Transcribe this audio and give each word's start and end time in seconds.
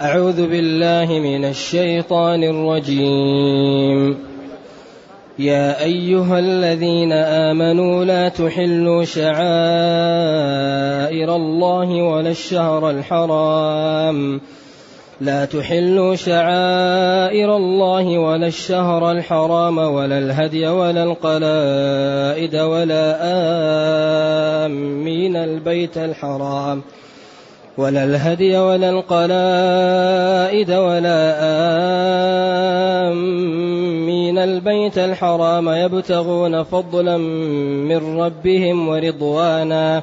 أعوذ 0.00 0.46
بالله 0.46 1.18
من 1.18 1.44
الشيطان 1.44 2.44
الرجيم. 2.44 4.16
يا 5.38 5.84
أيها 5.84 6.38
الذين 6.38 7.12
آمنوا 7.12 8.04
لا 8.04 8.28
تحلوا 8.28 9.04
شعائر 9.04 9.36
الله 11.36 12.02
ولا 12.02 12.30
الشهر 12.30 12.90
الحرام. 12.90 14.40
لا 15.20 15.44
تحلوا 15.44 16.14
شعائر 16.14 17.56
الله 17.56 18.18
ولا 18.18 18.46
الشهر 18.46 19.10
الحرام 19.10 19.78
ولا 19.78 20.18
الهدي 20.18 20.68
ولا 20.68 21.04
القلائد 21.04 22.56
ولا 22.56 23.18
آمين 24.66 25.36
البيت 25.36 25.98
الحرام. 25.98 26.82
ولا 27.78 28.04
الهدي 28.04 28.56
ولا 28.58 28.90
القلائد 28.90 30.70
ولا 30.70 31.36
آمين. 33.12 34.38
البيت 34.38 34.98
الحرام 34.98 35.68
يبتغون 35.68 36.62
فضلا 36.62 37.16
من 37.16 38.20
ربهم 38.20 38.88
ورضوانا. 38.88 40.02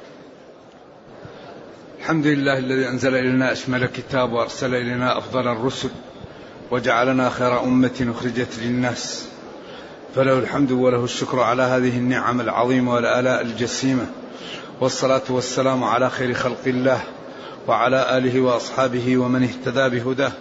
الحمد 2.01 2.27
لله 2.27 2.57
الذي 2.57 2.87
أنزل 2.87 3.15
إلينا 3.15 3.51
أشمل 3.51 3.85
كتاب 3.85 4.33
وأرسل 4.33 4.75
إلينا 4.75 5.17
أفضل 5.17 5.47
الرسل 5.47 5.89
وجعلنا 6.71 7.29
خير 7.29 7.63
أمة 7.63 8.13
أخرجت 8.15 8.59
للناس. 8.61 9.27
فله 10.15 10.39
الحمد 10.39 10.71
وله 10.71 11.03
الشكر 11.03 11.39
على 11.39 11.63
هذه 11.63 11.97
النعم 11.97 12.41
العظيمة 12.41 12.93
والآلاء 12.93 13.41
الجسيمة. 13.41 14.05
والصلاة 14.79 15.21
والسلام 15.29 15.83
على 15.83 16.09
خير 16.09 16.33
خلق 16.33 16.67
الله 16.67 17.01
وعلى 17.67 18.17
آله 18.17 18.41
وأصحابه 18.41 19.17
ومن 19.17 19.43
اهتدى 19.43 19.99
بهداه. 19.99 20.31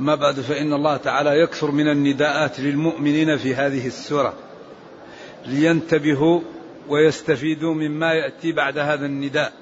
ما 0.00 0.14
بعد 0.14 0.40
فإن 0.40 0.72
الله 0.72 0.96
تعالى 0.96 1.40
يكثر 1.40 1.70
من 1.70 1.88
النداءات 1.88 2.60
للمؤمنين 2.60 3.36
في 3.36 3.54
هذه 3.54 3.86
السورة. 3.86 4.34
لينتبهوا 5.46 6.40
ويستفيدوا 6.88 7.74
مما 7.74 8.12
يأتي 8.12 8.52
بعد 8.52 8.78
هذا 8.78 9.06
النداء. 9.06 9.52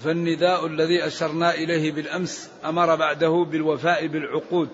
فالنداء 0.00 0.66
الذي 0.66 1.06
أشرنا 1.06 1.54
إليه 1.54 1.92
بالأمس 1.92 2.50
أمر 2.64 2.96
بعده 2.96 3.46
بالوفاء 3.50 4.06
بالعقود. 4.06 4.68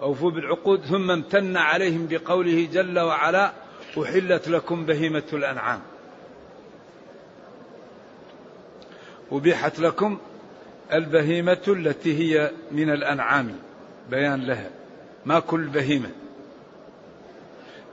أوفوا 0.00 0.30
بالعقود 0.30 0.84
ثم 0.84 1.10
امتن 1.10 1.56
عليهم 1.56 2.06
بقوله 2.10 2.68
جل 2.72 2.98
وعلا 2.98 3.52
أحلت 4.02 4.48
لكم 4.48 4.86
بهيمة 4.86 5.22
الأنعام. 5.32 5.80
أبيحت 9.32 9.80
لكم 9.80 10.18
البهيمة 10.92 11.62
التي 11.68 12.18
هي 12.18 12.50
من 12.72 12.90
الأنعام. 12.90 13.58
بيان 14.10 14.46
لها. 14.46 14.70
ما 15.26 15.40
كل 15.40 15.66
بهيمة؟ 15.66 16.10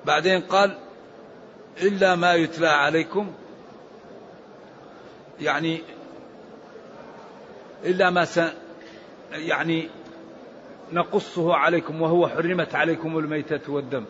بعدين 0.07 0.41
قال 0.41 0.77
إلا 1.81 2.15
ما 2.15 2.33
يتلى 2.33 2.67
عليكم. 2.67 3.31
يعني 5.41 5.81
إلا 7.85 8.09
ما 8.09 8.25
س 8.25 8.39
يعني 9.31 9.89
نقصه 10.91 11.55
عليكم 11.55 12.01
وهو 12.01 12.27
حرمت 12.27 12.75
عليكم 12.75 13.17
الميتة 13.17 13.71
والدم. 13.71 14.05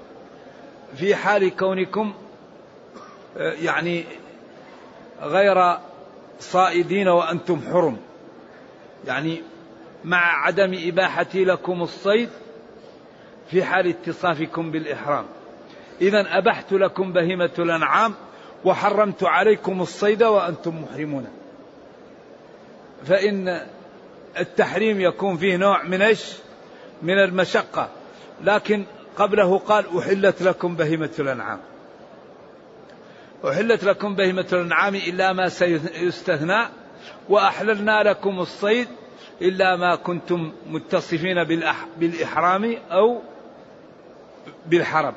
في 0.95 1.15
حال 1.15 1.55
كونكم 1.55 2.13
يعني 3.37 4.05
غير 5.21 5.77
صائدين 6.39 7.07
وأنتم 7.07 7.61
حرم. 7.71 7.97
يعني 9.07 9.41
مع 10.05 10.45
عدم 10.45 10.77
إباحتي 10.87 11.45
لكم 11.45 11.81
الصيد 11.81 12.29
في 13.51 13.63
حال 13.63 13.87
اتصافكم 13.87 14.71
بالإحرام. 14.71 15.25
إذا 16.01 16.37
أبحت 16.37 16.73
لكم 16.73 17.13
بهيمة 17.13 17.51
الأنعام 17.59 18.13
وحرمت 18.65 19.23
عليكم 19.23 19.81
الصيد 19.81 20.23
وأنتم 20.23 20.83
محرمون. 20.83 21.27
فإن 23.05 23.61
التحريم 24.39 25.01
يكون 25.01 25.37
فيه 25.37 25.57
نوع 25.57 25.83
من 25.83 26.01
إيش؟ 26.01 26.33
من 27.01 27.19
المشقة. 27.19 27.89
لكن 28.43 28.85
قبله 29.15 29.57
قال 29.57 29.97
أحلت 29.97 30.41
لكم 30.41 30.75
بهيمة 30.75 31.11
الأنعام. 31.19 31.59
أحلت 33.49 33.83
لكم 33.83 34.15
بهيمة 34.15 34.47
الأنعام 34.53 34.95
إلا 34.95 35.33
ما 35.33 35.49
سيستثنى 35.49 36.65
وأحللنا 37.29 38.03
لكم 38.03 38.39
الصيد 38.39 38.87
إلا 39.41 39.75
ما 39.75 39.95
كنتم 39.95 40.51
متصفين 40.67 41.43
بالإحرام 41.97 42.77
أو 42.91 43.21
بالحرم. 44.65 45.13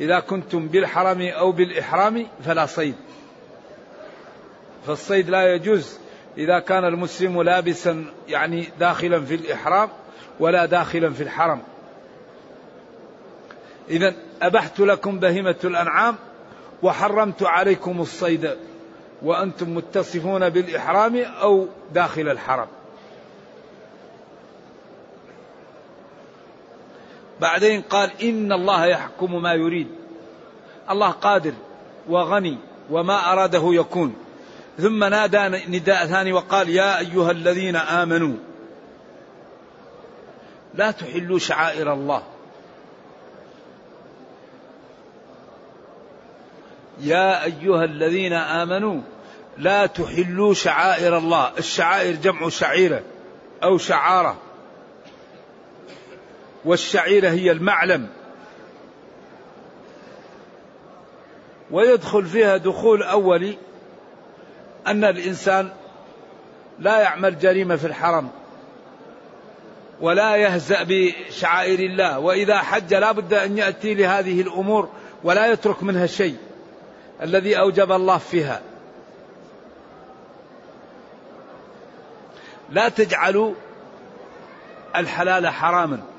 إذا 0.00 0.20
كنتم 0.20 0.68
بالحرم 0.68 1.22
أو 1.22 1.52
بالإحرام 1.52 2.26
فلا 2.44 2.66
صيد. 2.66 2.94
فالصيد 4.86 5.30
لا 5.30 5.54
يجوز 5.54 5.98
إذا 6.38 6.58
كان 6.58 6.84
المسلم 6.84 7.42
لابسا 7.42 8.04
يعني 8.28 8.68
داخلا 8.80 9.24
في 9.24 9.34
الإحرام 9.34 9.88
ولا 10.40 10.66
داخلا 10.66 11.10
في 11.10 11.22
الحرم. 11.22 11.62
إذا 13.90 14.14
أبحت 14.42 14.80
لكم 14.80 15.18
بهيمة 15.18 15.56
الأنعام 15.64 16.16
وحرمت 16.82 17.42
عليكم 17.42 18.00
الصيد 18.00 18.56
وأنتم 19.22 19.74
متصفون 19.74 20.48
بالإحرام 20.48 21.16
أو 21.16 21.66
داخل 21.92 22.28
الحرم. 22.28 22.66
بعدين 27.42 27.82
قال 27.82 28.10
إن 28.22 28.52
الله 28.52 28.86
يحكم 28.86 29.42
ما 29.42 29.54
يريد. 29.54 29.88
الله 30.90 31.10
قادر 31.10 31.52
وغني 32.08 32.58
وما 32.90 33.32
أراده 33.32 33.62
يكون. 33.64 34.14
ثم 34.78 35.04
نادى 35.04 35.38
نداء 35.68 36.06
ثاني 36.06 36.32
وقال 36.32 36.68
يا 36.68 36.98
أيها 36.98 37.30
الذين 37.30 37.76
آمنوا 37.76 38.36
لا 40.74 40.90
تحلوا 40.90 41.38
شعائر 41.38 41.92
الله. 41.92 42.22
يا 47.00 47.44
أيها 47.44 47.84
الذين 47.84 48.32
آمنوا 48.32 49.00
لا 49.58 49.86
تحلوا 49.86 50.54
شعائر 50.54 51.18
الله. 51.18 51.52
الشعائر 51.58 52.14
جمع 52.14 52.48
شعيرة 52.48 53.02
أو 53.62 53.78
شعارة. 53.78 54.36
والشعيرة 56.64 57.28
هي 57.28 57.50
المعلم. 57.50 58.08
ويدخل 61.70 62.26
فيها 62.26 62.56
دخول 62.56 63.02
أولي 63.02 63.58
أن 64.86 65.04
الإنسان 65.04 65.70
لا 66.78 67.00
يعمل 67.00 67.38
جريمة 67.38 67.76
في 67.76 67.86
الحرم 67.86 68.28
ولا 70.00 70.36
يهزأ 70.36 70.86
بشعائر 70.88 71.78
الله. 71.78 72.18
وإذا 72.18 72.58
حج 72.58 72.94
لا 72.94 73.12
بد 73.12 73.34
أن 73.34 73.58
يأتي 73.58 73.94
لهذه 73.94 74.40
الأمور 74.40 74.88
ولا 75.24 75.46
يترك 75.46 75.82
منها 75.82 76.06
شيء 76.06 76.36
الذي 77.22 77.58
أوجب 77.58 77.92
الله 77.92 78.18
فيها. 78.18 78.62
لا 82.70 82.88
تجعلوا 82.88 83.54
الحلال 84.96 85.48
حراما. 85.48 86.11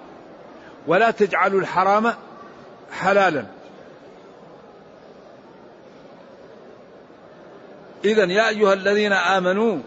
ولا 0.87 1.11
تجعلوا 1.11 1.61
الحرام 1.61 2.13
حلالا. 2.91 3.45
إذا 8.05 8.23
يا 8.23 8.49
أيها 8.49 8.73
الذين 8.73 9.13
آمنوا 9.13 9.79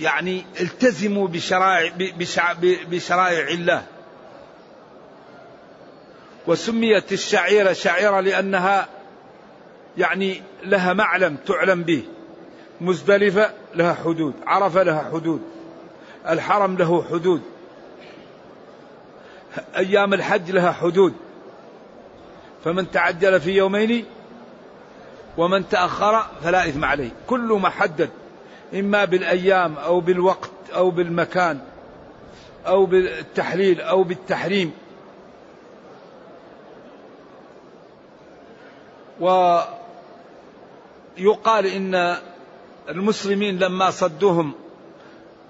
يعني 0.00 0.44
التزموا 0.60 1.28
بشرائع 1.28 1.92
بشرائع 2.90 3.48
الله. 3.48 3.86
وسميت 6.46 7.12
الشعيرة 7.12 7.72
شعيرة 7.72 8.20
لأنها 8.20 8.88
يعني 9.98 10.42
لها 10.64 10.92
معلم 10.92 11.36
تعلم 11.46 11.82
به. 11.82 12.02
مزدلفة 12.80 13.50
لها 13.74 13.94
حدود 13.94 14.34
عرفة 14.46 14.82
لها 14.82 15.10
حدود. 15.12 15.42
الحرم 16.28 16.76
له 16.76 17.04
حدود. 17.10 17.42
أيام 19.76 20.14
الحج 20.14 20.50
لها 20.50 20.72
حدود. 20.72 21.14
فمن 22.64 22.90
تعجل 22.90 23.40
في 23.40 23.50
يومين 23.50 24.04
ومن 25.38 25.68
تأخر 25.68 26.26
فلا 26.44 26.68
إثم 26.68 26.84
عليه. 26.84 27.10
كل 27.26 27.52
محدد 27.52 28.10
إما 28.74 29.04
بالأيام 29.04 29.76
أو 29.76 30.00
بالوقت 30.00 30.50
أو 30.74 30.90
بالمكان 30.90 31.60
أو 32.66 32.86
بالتحليل 32.86 33.80
أو 33.80 34.02
بالتحريم. 34.02 34.72
ويقال 39.20 39.66
إن 41.66 42.16
المسلمين 42.88 43.58
لما 43.58 43.90
صدوهم 43.90 44.52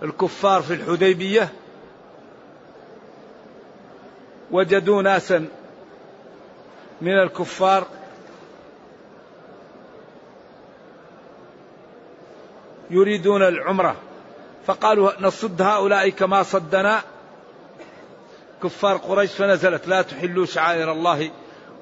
الكفار 0.02 0.62
في 0.62 0.74
الحديبية 0.74 1.52
وجدوا 4.50 5.02
ناسا 5.02 5.48
من 7.00 7.18
الكفار. 7.18 7.86
يريدون 12.90 13.42
العمرة. 13.42 13.96
فقالوا 14.66 15.10
نصد 15.20 15.62
هؤلاء 15.62 16.08
كما 16.08 16.42
صدنا. 16.42 17.00
كفار 18.62 18.96
قريش 18.96 19.32
فنزلت. 19.32 19.88
لا 19.88 20.02
تحلوا 20.02 20.46
شعائر 20.46 20.92
الله 20.92 21.30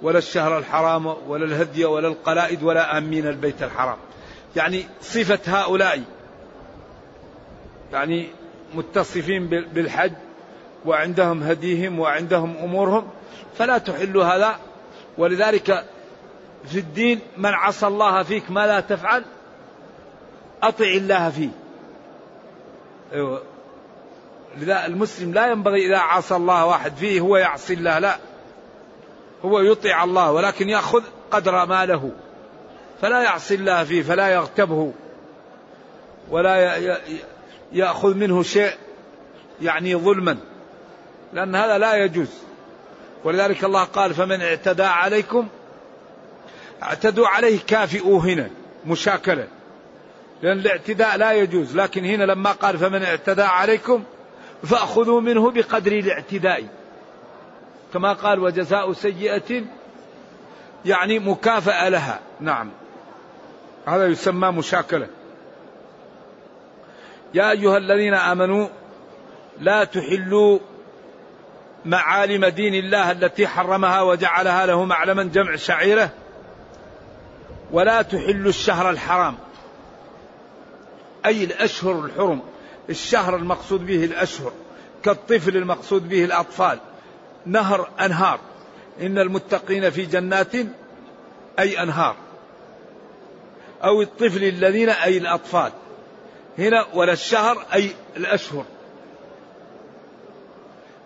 ولا 0.02 0.18
الشهر 0.18 0.58
الحرام 0.58 1.06
ولا 1.06 1.44
الهدي 1.44 1.84
ولا 1.84 2.08
القلائد 2.08 2.62
ولا 2.62 2.98
آمين 2.98 3.26
البيت 3.26 3.62
الحرام. 3.62 3.98
يعني 4.56 4.86
صفة 5.00 5.40
هؤلاء 5.46 6.02
يعني 7.92 8.28
متصفين 8.74 9.46
بالحج. 9.48 10.12
وعندهم 10.84 11.42
هديهم 11.42 12.00
وعندهم 12.00 12.56
أمورهم 12.56 13.08
فلا 13.58 13.78
تحلوا 13.78 14.24
هذا. 14.24 14.56
ولذلك 15.18 15.84
في 16.66 16.78
الدين 16.78 17.20
من 17.36 17.50
عصى 17.54 17.86
الله 17.86 18.22
فيك 18.22 18.50
ما 18.50 18.66
لا 18.66 18.80
تفعل 18.80 19.24
أطع 20.62 20.84
الله 20.84 21.30
فيه. 21.30 21.48
أيوة. 23.12 23.42
لذا 24.58 24.86
المسلم 24.86 25.32
لا 25.32 25.46
ينبغي 25.46 25.86
إذا 25.86 25.98
عصى 25.98 26.36
الله 26.36 26.66
واحد 26.66 26.96
فيه 26.96 27.20
هو 27.20 27.36
يعصي 27.36 27.74
الله 27.74 27.98
لا. 27.98 28.16
هو 29.44 29.60
يطيع 29.60 30.04
الله 30.04 30.32
ولكن 30.32 30.68
يأخذ 30.68 31.02
قدر 31.30 31.66
ما 31.66 31.86
له 31.86 32.12
فلا 33.02 33.22
يعصي 33.22 33.54
الله 33.54 33.84
فيه 33.84 34.02
فلا 34.02 34.28
يغتبه 34.28 34.92
ولا 36.30 36.80
يأخذ 37.72 38.14
منه 38.14 38.42
شيء 38.42 38.72
يعني 39.62 39.96
ظلما. 39.96 40.36
لأن 41.34 41.54
هذا 41.54 41.78
لا 41.78 41.94
يجوز. 41.94 42.28
ولذلك 43.24 43.64
الله 43.64 43.84
قال 43.84 44.14
فمن 44.14 44.42
اعتدى 44.42 44.82
عليكم 44.82 45.48
اعتدوا 46.82 47.28
عليه 47.28 47.58
كافئوا 47.66 48.20
هنا 48.20 48.50
مشاكلة. 48.86 49.48
لأن 50.42 50.58
الاعتداء 50.58 51.16
لا 51.16 51.32
يجوز. 51.32 51.76
لكن 51.76 52.04
هنا 52.04 52.24
لما 52.24 52.52
قال 52.52 52.78
فمن 52.78 53.02
اعتدى 53.02 53.42
عليكم 53.42 54.02
فأخذوا 54.62 55.20
منه 55.20 55.50
بقدر 55.50 55.92
الاعتداء. 55.92 56.66
كما 57.92 58.12
قال 58.12 58.38
وجزاء 58.38 58.92
سيئة 58.92 59.62
يعني 60.84 61.18
مكافأة 61.18 61.88
لها. 61.88 62.20
نعم. 62.40 62.70
هذا 63.86 64.06
يسمى 64.06 64.48
مشاكلة. 64.50 65.06
يا 67.34 67.50
أيها 67.50 67.76
الذين 67.76 68.14
آمنوا 68.14 68.68
لا 69.60 69.84
تحلوا 69.84 70.58
معالم 71.84 72.46
دين 72.46 72.74
الله 72.74 73.10
التي 73.10 73.46
حرمها 73.46 74.00
وجعلها 74.00 74.66
له 74.66 74.84
معلما 74.84 75.22
جمع 75.22 75.56
شعيره 75.56 76.10
ولا 77.72 78.02
تحلوا 78.02 78.48
الشهر 78.48 78.90
الحرام. 78.90 79.36
أي 81.26 81.44
الأشهر 81.44 82.04
الحرم. 82.04 82.42
الشهر 82.90 83.36
المقصود 83.36 83.86
به 83.86 84.04
الأشهر. 84.04 84.52
كالطفل 85.02 85.56
المقصود 85.56 86.08
به 86.08 86.24
الأطفال. 86.24 86.78
نهر 87.46 87.88
أنهار. 88.00 88.40
إن 89.00 89.18
المتقين 89.18 89.90
في 89.90 90.06
جنات 90.06 90.54
أي 91.58 91.82
أنهار. 91.82 92.16
أو 93.84 94.02
الطفل 94.02 94.44
الذين 94.44 94.88
أي 94.88 95.18
الأطفال. 95.18 95.72
هنا 96.58 96.86
ولا 96.94 97.12
الشهر 97.12 97.66
أي 97.74 97.90
الأشهر. 98.16 98.64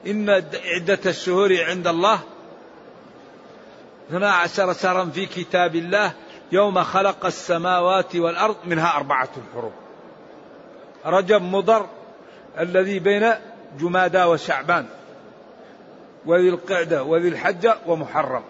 إن 0.06 0.30
عدة 0.64 0.98
الشهور 1.06 1.64
عند 1.64 1.86
الله. 1.86 2.20
اثنا 4.10 4.32
عشر 4.32 4.72
شهرا 4.72 5.04
في 5.04 5.26
كتاب 5.26 5.76
الله 5.76 6.12
يوم 6.52 6.82
خلق 6.82 7.26
السماوات 7.26 8.16
والأرض 8.16 8.56
منها 8.64 8.96
أربعة 8.96 9.28
حروب 9.54 9.72
رجب 11.06 11.42
مضر 11.42 11.86
الذي 12.58 12.98
بين 12.98 13.34
جمادى 13.80 14.24
وشعبان 14.24 14.86
وذي 16.26 16.48
القعدة 16.48 17.02
وذي 17.02 17.28
الحجة 17.28 17.76
ومحرم. 17.86 18.42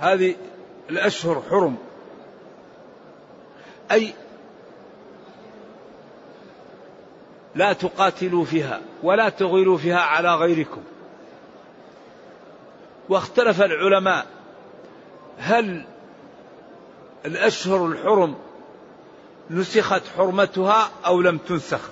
هذه 0.00 0.36
الأشهر 0.90 1.42
حرم. 1.50 1.76
أي 3.92 4.14
لا 7.54 7.72
تقاتلوا 7.72 8.44
فيها 8.44 8.80
ولا 9.02 9.28
تغيروا 9.28 9.78
فيها 9.78 10.00
على 10.00 10.34
غيركم. 10.34 10.82
واختلف 13.08 13.62
العلماء 13.62 14.26
هل 15.38 15.84
الأشهر 17.26 17.86
الحرم 17.86 18.34
نسخت 19.50 20.02
حرمتها 20.16 20.90
أو 21.06 21.20
لم 21.20 21.38
تنسخ. 21.38 21.90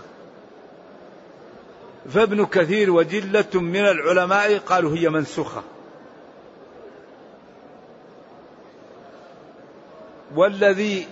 فابن 2.11 2.47
كثير 2.47 2.91
وجلة 2.91 3.51
من 3.55 3.81
العلماء 3.81 4.59
قالوا 4.59 4.97
هي 4.97 5.09
منسوخة. 5.09 5.63
والذي 10.35 11.07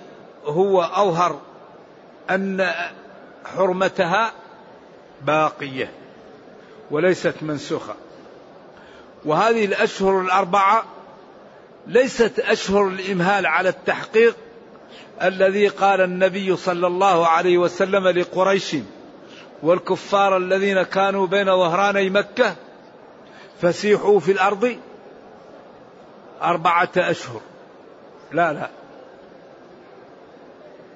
هو 0.44 0.82
أظهر 0.82 1.41
أن 2.31 2.69
حرمتها 3.46 4.32
باقية 5.22 5.91
وليست 6.91 7.34
منسوخة. 7.43 7.94
وهذه 9.24 9.65
الأشهر 9.65 10.20
الأربعة 10.20 10.84
ليست 11.86 12.38
أشهر 12.38 12.88
الإمهال 12.88 13.46
على 13.46 13.69
التحقيق 13.69 14.36
الذي 15.22 15.69
قال 15.69 16.00
النبي 16.00 16.56
صلى 16.56 16.86
الله 16.86 17.26
عليه 17.26 17.58
وسلم 17.58 18.08
لقريش 18.08 18.76
والكفار 19.62 20.36
الذين 20.36 20.82
كانوا 20.82 21.26
بين 21.26 21.46
ظهراني 21.46 22.10
مكة 22.10 22.56
فسيحوا 23.62 24.20
في 24.20 24.32
الأرض 24.32 24.79
أربعة 26.43 26.91
أشهر. 26.96 27.41
لا 28.32 28.53
لا. 28.53 28.70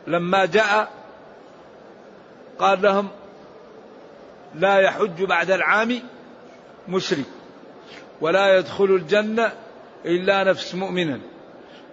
لما 0.07 0.45
جاء 0.45 0.89
قال 2.61 2.83
لهم 2.83 3.09
لا 4.55 4.79
يحج 4.79 5.23
بعد 5.23 5.51
العام 5.51 5.99
مشرك 6.89 7.25
ولا 8.21 8.59
يدخل 8.59 8.85
الجنة 8.85 9.53
إلا 10.05 10.45
نفس 10.45 10.75
مؤمنا 10.75 11.21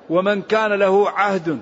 ومن 0.09 0.41
كان 0.41 0.73
له 0.73 1.09
عهد 1.09 1.59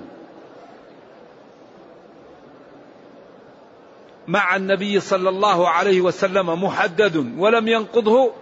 مع 4.28 4.56
النبي 4.56 5.00
صلى 5.00 5.28
الله 5.28 5.68
عليه 5.68 6.00
وسلم 6.00 6.64
محدد 6.64 7.16
ولم 7.38 7.68
ينقضه 7.68 8.32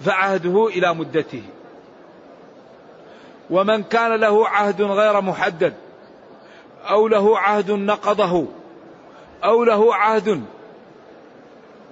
فعهده 0.00 0.66
إلى 0.68 0.94
مدته 0.94 1.42
ومن 3.50 3.82
كان 3.82 4.20
له 4.20 4.48
عهد 4.48 4.82
غير 4.82 5.20
محدد 5.20 5.74
أو 6.90 7.08
له 7.08 7.38
عهد 7.38 7.70
نقضه 7.70 8.46
أو 9.44 9.64
له 9.64 9.94
عهد 9.94 10.44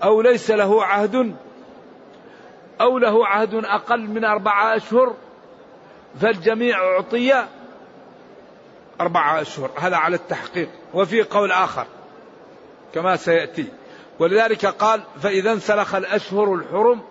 أو 0.02 0.20
ليس 0.20 0.50
له 0.50 0.84
عهد 0.84 1.36
أو 2.80 2.98
له 2.98 3.26
عهد 3.26 3.54
أقل 3.54 4.00
من 4.00 4.24
أربعة 4.24 4.76
أشهر 4.76 5.14
فالجميع 6.20 6.78
أعطي 6.78 7.46
أربعة 9.00 9.40
أشهر. 9.40 9.70
هذا 9.78 9.96
على 9.96 10.16
التحقيق. 10.16 10.68
وفي 10.94 11.22
قول 11.22 11.52
آخر 11.52 11.86
كما 12.94 13.16
سيأتي. 13.16 13.66
ولذلك 14.18 14.66
قال 14.66 15.02
فإذا 15.22 15.52
انسلخ 15.52 15.94
الأشهر 15.94 16.54
الحرم 16.54 17.02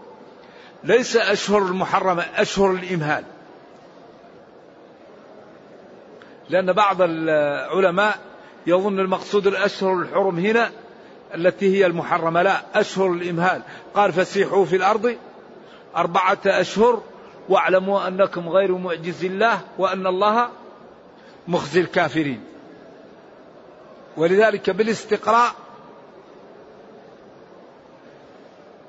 ليس 0.83 1.17
أشهر 1.17 1.57
المحرمة 1.57 2.25
أشهر 2.35 2.71
الإمهال. 2.71 3.23
لأن 6.49 6.73
بعض 6.73 7.01
العلماء 7.01 8.19
يظن 8.67 8.99
المقصود 8.99 9.47
الأشهر 9.47 9.93
الحرم 9.93 10.39
هنا 10.39 10.71
التي 11.35 11.77
هي 11.77 11.85
المحرمة. 11.85 12.41
لا 12.41 12.61
أشهر 12.75 13.11
الإمهال. 13.11 13.61
قال 13.93 14.13
فسيحوا 14.13 14.65
في 14.65 14.75
الأرض 14.75 15.17
أربعة 15.95 16.39
أشهر 16.45 17.03
واعلموا 17.49 18.07
أنكم 18.07 18.49
غير 18.49 18.77
معجز 18.77 19.25
الله 19.25 19.61
وأن 19.77 20.07
الله 20.07 20.49
مخزي 21.47 21.81
الكافرين. 21.81 22.43
ولذلك 24.17 24.69
بالاستقراء 24.69 25.51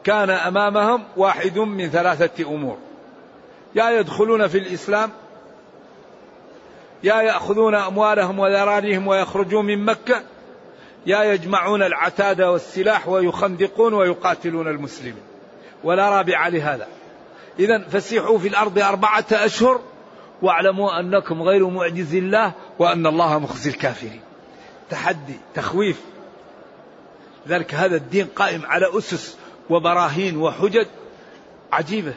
كان 0.04 0.30
أمامهم 0.30 1.04
واحد 1.16 1.58
من 1.58 1.88
ثلاثة 1.88 2.44
أمور. 2.44 2.78
يا 3.74 3.90
يدخلون 3.90 4.46
في 4.46 4.58
الإسلام 4.58 5.10
يا 7.06 7.22
يأخذون 7.22 7.74
أموالهم 7.74 8.38
وذراريهم 8.38 9.06
ويخرجون 9.06 9.64
من 9.66 9.84
مكة 9.84 10.22
يا 11.06 11.22
يجمعون 11.24 11.82
العتاد 11.82 12.40
والسلاح 12.40 13.08
ويخندقون 13.08 13.94
ويقاتلون 13.94 14.68
المسلمين. 14.68 15.22
ولا 15.84 16.10
رابع 16.10 16.48
لهذا. 16.48 16.88
اذا 17.58 17.88
فسيحوا 17.88 18.38
في 18.38 18.48
الأرض 18.48 18.78
أربعة 18.78 19.24
أشهر 19.32 19.80
واعلموا 20.42 21.00
أنكم 21.00 21.42
غير 21.42 21.68
معجز 21.68 22.14
الله 22.14 22.52
وأن 22.78 23.06
الله 23.06 23.38
مخزي 23.38 23.70
الكافرين. 23.70 24.20
تحدي 24.90 25.36
تخويف. 25.54 26.00
ذلك 27.48 27.74
هذا 27.74 27.96
الدين 27.96 28.26
قائم 28.26 28.66
على 28.66 28.98
أسس 28.98 29.36
وبراهين 29.70 30.36
وحجج 30.36 30.86
عجيبة. 31.72 32.14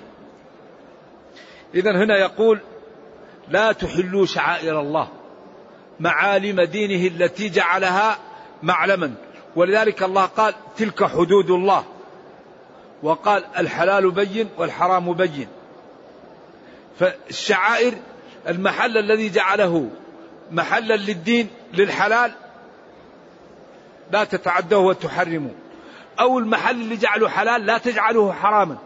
اذا 1.75 1.91
هنا 1.91 2.17
يقول 2.17 2.59
لا 3.49 3.71
تحلوا 3.71 4.25
شعائر 4.25 4.79
الله 4.79 5.07
معالم 5.99 6.61
دينه 6.61 7.07
التي 7.07 7.49
جعلها 7.49 8.17
معلما. 8.63 9.13
ولذلك 9.55 10.03
الله 10.03 10.25
قال 10.25 10.53
تلك 10.77 11.03
حدود 11.03 11.49
الله. 11.49 11.83
وقال 13.03 13.43
الحلال 13.57 14.11
بين 14.11 14.49
والحرام 14.57 15.13
بين. 15.13 15.47
فالشعائر 16.99 17.93
المحل 18.47 18.97
الذي 18.97 19.29
جعله 19.29 19.89
محلا 20.51 20.95
للدين 20.95 21.47
للحلال 21.73 22.31
لا 24.11 24.23
تتعدوه 24.23 24.79
وتحرموه 24.79 25.55
أو 26.19 26.39
المحل 26.39 26.81
اللي 26.81 26.95
جعله 26.95 27.29
حلال 27.29 27.65
لا 27.65 27.77
تجعله 27.77 28.33
حراما. 28.33 28.77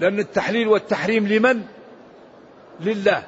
لأن 0.00 0.18
التحليل 0.18 0.68
والتحريم 0.68 1.28
لمن؟ 1.28 1.62
لله. 2.86 3.22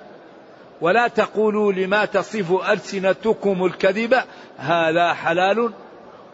ولا 0.80 1.08
تقولوا 1.08 1.72
لما 1.72 2.04
تصف 2.04 2.70
ألسنتكم 2.70 3.64
الكذب 3.64 4.14
هذا 4.56 5.12
حلال 5.12 5.72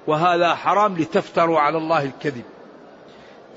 وهذا 0.06 0.54
حرام 0.54 0.96
لتفتروا 0.96 1.60
على 1.60 1.78
الله 1.78 2.04
الكذب. 2.04 2.44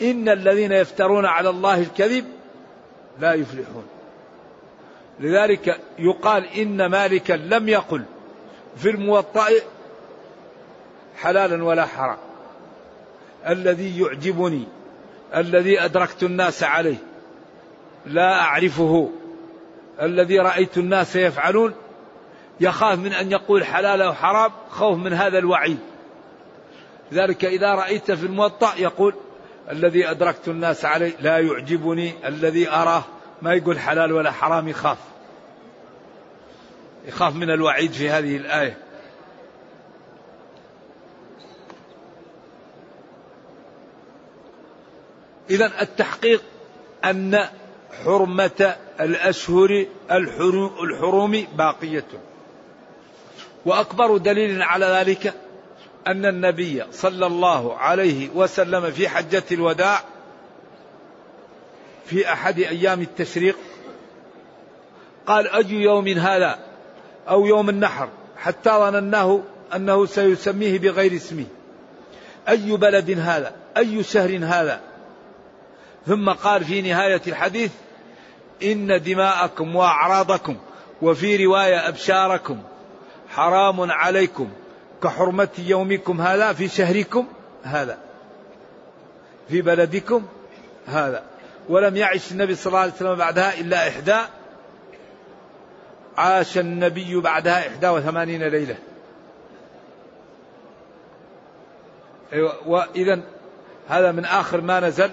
إن 0.01 0.29
الذين 0.29 0.71
يفترون 0.71 1.25
على 1.25 1.49
الله 1.49 1.79
الكذب 1.81 2.25
لا 3.19 3.33
يفلحون. 3.33 3.85
لذلك 5.19 5.79
يقال 5.99 6.45
إن 6.45 6.85
مالكا 6.85 7.33
لم 7.33 7.69
يقل 7.69 8.03
في 8.77 8.89
الموطأ 8.89 9.45
حلالا 11.17 11.63
ولا 11.63 11.85
حرام. 11.85 12.17
الذي 13.47 13.99
يعجبني 13.99 14.67
الذي 15.35 15.85
أدركت 15.85 16.23
الناس 16.23 16.63
عليه 16.63 16.97
لا 18.05 18.41
أعرفه. 18.41 19.09
الذي 20.01 20.39
رأيت 20.39 20.77
الناس 20.77 21.15
يفعلون 21.15 21.73
يخاف 22.59 22.99
من 22.99 23.13
أن 23.13 23.31
يقول 23.31 23.65
حلال 23.65 24.01
أو 24.01 24.13
حرام 24.13 24.51
خوف 24.69 24.97
من 24.97 25.13
هذا 25.13 25.37
الوعيد. 25.37 25.79
لذلك 27.11 27.45
إذا 27.45 27.75
رأيت 27.75 28.11
في 28.11 28.25
الموطأ 28.25 28.73
يقول 28.77 29.13
الذي 29.71 30.09
أدركت 30.09 30.47
الناس 30.47 30.85
عليه 30.85 31.11
لا 31.19 31.39
يعجبني 31.39 32.13
الذي 32.25 32.69
أراه 32.69 33.03
ما 33.41 33.53
يقول 33.53 33.79
حلال 33.79 34.11
ولا 34.11 34.31
حرام 34.31 34.67
يخاف. 34.67 34.97
يخاف 37.07 37.35
من 37.35 37.49
الوعيد 37.49 37.91
في 37.91 38.09
هذه 38.09 38.37
الآية. 38.37 38.77
إذا 45.49 45.81
التحقيق 45.81 46.43
أن 47.05 47.47
حرمة 48.05 48.75
الأشهر 48.99 49.85
الحروم 50.11 51.47
باقية 51.57 52.05
وأكبر 53.65 54.17
دليل 54.17 54.61
على 54.61 54.85
ذلك 54.85 55.33
أن 56.07 56.25
النبي 56.25 56.83
صلى 56.91 57.25
الله 57.25 57.77
عليه 57.77 58.29
وسلم 58.29 58.91
في 58.91 59.09
حجة 59.09 59.43
الوداع 59.51 60.01
في 62.05 62.33
أحد 62.33 62.59
أيام 62.59 63.01
التشريق 63.01 63.57
قال 65.25 65.47
أي 65.47 65.71
يوم 65.71 66.07
هذا 66.07 66.59
أو 67.29 67.45
يوم 67.45 67.69
النحر 67.69 68.09
حتى 68.37 68.69
ظنناه 68.69 69.41
أنه 69.75 70.05
سيسميه 70.05 70.79
بغير 70.79 71.15
اسمه. 71.15 71.45
أي 72.49 72.77
بلد 72.77 73.11
هذا؟ 73.19 73.55
أي 73.77 74.03
شهر 74.03 74.39
هذا؟ 74.41 74.81
ثم 76.07 76.29
قال 76.29 76.63
في 76.63 76.81
نهاية 76.81 77.21
الحديث 77.27 77.71
إن 78.63 79.01
دماءكم 79.01 79.75
وأعراضكم 79.75 80.57
وفي 81.01 81.45
رواية 81.45 81.87
أبشاركم 81.87 82.61
حرام 83.29 83.91
عليكم 83.91 84.49
كحرمة 85.03 85.49
يومكم 85.57 86.21
هذا 86.21 86.53
في 86.53 86.67
شهركم 86.67 87.27
هذا 87.63 87.97
في 89.49 89.61
بلدكم 89.61 90.25
هذا 90.85 91.23
ولم 91.69 91.97
يعش 91.97 92.31
النبي 92.31 92.55
صلى 92.55 92.67
الله 92.67 92.79
عليه 92.79 92.93
وسلم 92.93 93.15
بعدها 93.15 93.59
إلا 93.59 93.87
إحدى 93.87 94.17
عاش 96.17 96.57
النبي 96.57 97.21
بعدها 97.21 97.67
إحدى 97.67 97.89
وثمانين 97.89 98.43
ليلة 98.43 98.75
أيوة 102.33 102.67
وإذا 102.67 103.21
هذا 103.89 104.11
من 104.11 104.25
آخر 104.25 104.61
ما 104.61 104.79
نزل 104.79 105.11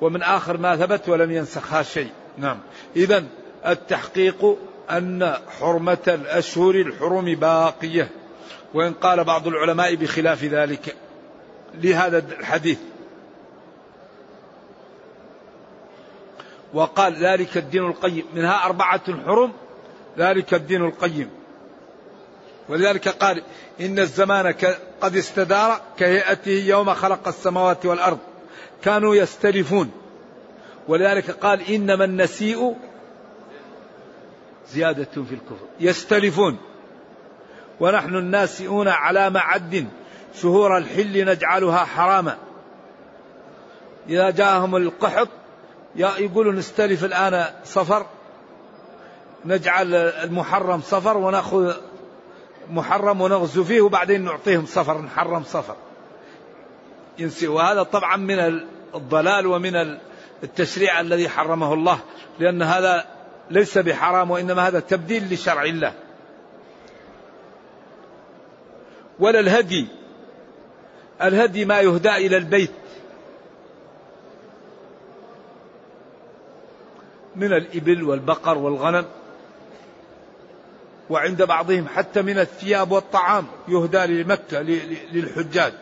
ومن 0.00 0.22
آخر 0.22 0.56
ما 0.56 0.76
ثبت 0.76 1.08
ولم 1.08 1.32
ينسخها 1.32 1.82
شيء 1.82 2.12
نعم. 2.38 2.58
إذا 2.96 3.24
التحقيق 3.66 4.56
أن 4.90 5.36
حرمة 5.60 5.98
الأشهر 6.08 6.74
الحرم 6.74 7.34
باقية 7.34 8.10
وإن 8.74 8.92
قال 8.92 9.24
بعض 9.24 9.46
العلماء 9.46 9.94
بخلاف 9.94 10.44
ذلك 10.44 10.96
لهذا 11.74 12.18
الحديث. 12.18 12.78
وقال 16.74 17.14
ذلك 17.24 17.56
الدين 17.56 17.86
القيم 17.86 18.24
منها 18.34 18.64
أربعة 18.64 19.24
حرم 19.26 19.52
ذلك 20.18 20.54
الدين 20.54 20.84
القيم. 20.84 21.30
ولذلك 22.68 23.08
قال 23.08 23.42
إن 23.80 23.98
الزمان 23.98 24.54
قد 25.00 25.16
استدار 25.16 25.80
كهيئته 25.98 26.64
يوم 26.66 26.94
خلق 26.94 27.28
السماوات 27.28 27.86
والأرض. 27.86 28.18
كانوا 28.82 29.16
يستلفون. 29.16 30.05
ولذلك 30.88 31.30
قال 31.30 31.60
إنما 31.60 32.04
النسيء 32.04 32.76
زيادة 34.68 35.04
في 35.04 35.34
الكفر 35.34 35.66
يستلفون. 35.80 36.58
ونحن 37.80 38.16
الناسئون 38.16 38.88
على 38.88 39.30
معد 39.30 39.88
شهور 40.42 40.78
الحل 40.78 41.24
نجعلها 41.24 41.84
حراما. 41.84 42.36
إذا 44.08 44.30
جاءهم 44.30 44.76
القحط 44.76 45.28
يقولوا 45.96 46.52
نستلف 46.52 47.04
الآن 47.04 47.44
صفر 47.64 48.06
نجعل 49.44 49.94
المحرم 49.94 50.80
صفر 50.80 51.16
ونأخذ 51.16 51.74
محرم 52.70 53.20
ونغزو 53.20 53.64
فيه 53.64 53.80
وبعدين 53.80 54.24
نعطيهم 54.24 54.66
صفر 54.66 55.02
نحرم 55.02 55.42
صفر. 55.42 55.76
ينسي 57.18 57.48
وهذا 57.48 57.82
طبعا 57.82 58.16
من 58.16 58.60
الضلال 58.94 59.46
ومن 59.46 59.98
التشريع 60.42 61.00
الذي 61.00 61.28
حرمه 61.28 61.74
الله 61.74 61.98
لأن 62.38 62.62
هذا 62.62 63.06
ليس 63.50 63.78
بحرام 63.78 64.30
وإنما 64.30 64.68
هذا 64.68 64.80
تبديل 64.80 65.34
لشرع 65.34 65.64
الله. 65.64 65.92
ولا 69.18 69.40
الهدي 69.40 69.86
الهدي 71.22 71.64
ما 71.64 71.80
يهدى 71.80 72.10
إلى 72.10 72.36
البيت 72.36 72.70
من 77.36 77.52
الإبل 77.52 78.02
والبقر 78.02 78.58
والغنم 78.58 79.04
وعند 81.10 81.42
بعضهم 81.42 81.88
حتى 81.88 82.22
من 82.22 82.38
الثياب 82.38 82.92
والطعام 82.92 83.46
يهدى 83.68 84.22
لمكة 84.22 84.60
للحجاج 85.12 85.72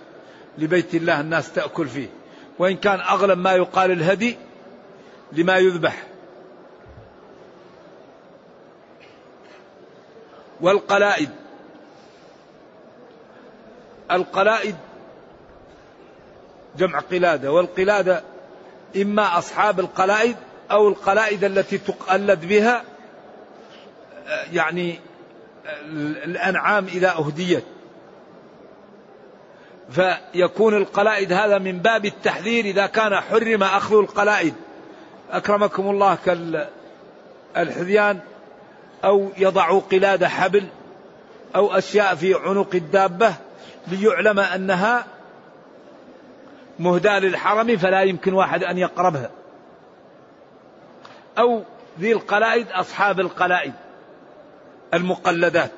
لبيت 0.58 0.94
الله 0.94 1.20
الناس 1.20 1.52
تأكل 1.52 1.88
فيه. 1.88 2.08
وإن 2.58 2.76
كان 2.76 3.00
أغلب 3.00 3.38
ما 3.38 3.52
يقال 3.52 3.90
الهدي 3.90 4.36
لما 5.32 5.56
يذبح. 5.56 6.02
والقلائد. 10.60 11.30
القلائد 14.10 14.76
جمع 16.78 16.98
قلادة 16.98 17.52
والقلادة 17.52 18.22
إما 18.96 19.38
أصحاب 19.38 19.80
القلائد 19.80 20.36
أو 20.70 20.88
القلائد 20.88 21.44
التي 21.44 21.78
تقلد 21.78 22.44
بها 22.44 22.84
يعني 24.52 25.00
الأنعام 26.24 26.86
إذا 26.86 27.10
أهديت 27.10 27.64
فيكون 29.90 30.76
القلائد 30.76 31.32
هذا 31.32 31.58
من 31.58 31.78
باب 31.78 32.04
التحذير 32.04 32.64
إذا 32.64 32.86
كان 32.86 33.20
حرم 33.20 33.62
أخذ 33.62 33.98
القلائد. 33.98 34.54
أكرمكم 35.30 35.90
الله 35.90 36.18
كالحذيان 37.54 38.20
أو 39.04 39.30
يضع 39.38 39.78
قلاد 39.78 40.24
حبل 40.24 40.66
أو 41.56 41.78
أشياء 41.78 42.14
في 42.14 42.34
عنق 42.34 42.74
الدابة 42.74 43.34
ليعلم 43.88 44.38
أنها 44.40 45.06
مهداة 46.78 47.18
للحرم 47.18 47.76
فلا 47.76 48.02
يمكن 48.02 48.32
واحد 48.32 48.64
أن 48.64 48.78
يقربها. 48.78 49.30
أو 51.38 51.62
ذي 52.00 52.12
القلائد 52.12 52.66
أصحاب 52.70 53.20
القلائد 53.20 53.72
المقلدات. 54.94 55.70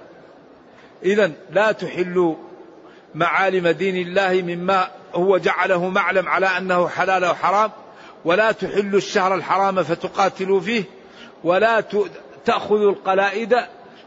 إذا 1.03 1.33
لا 1.51 1.73
تحلوا 1.73 2.35
معالم 3.17 3.69
دين 3.69 3.97
الله 3.97 4.43
مما 4.43 4.89
هو 5.15 5.39
جعله 5.39 5.89
معلم 5.89 6.29
على 6.29 6.47
أنه 6.47 6.89
حلال 6.89 7.25
أو 7.25 7.35
حرام 7.35 7.71
ولا 8.25 8.53
تحلوا 8.53 8.99
الشهر 8.99 9.35
الحرام 9.35 9.83
فتقاتلوا 9.83 10.61
فيه 10.61 10.85
ولا 11.45 11.85
تأخذوا 12.45 12.91
القلائد 12.91 13.57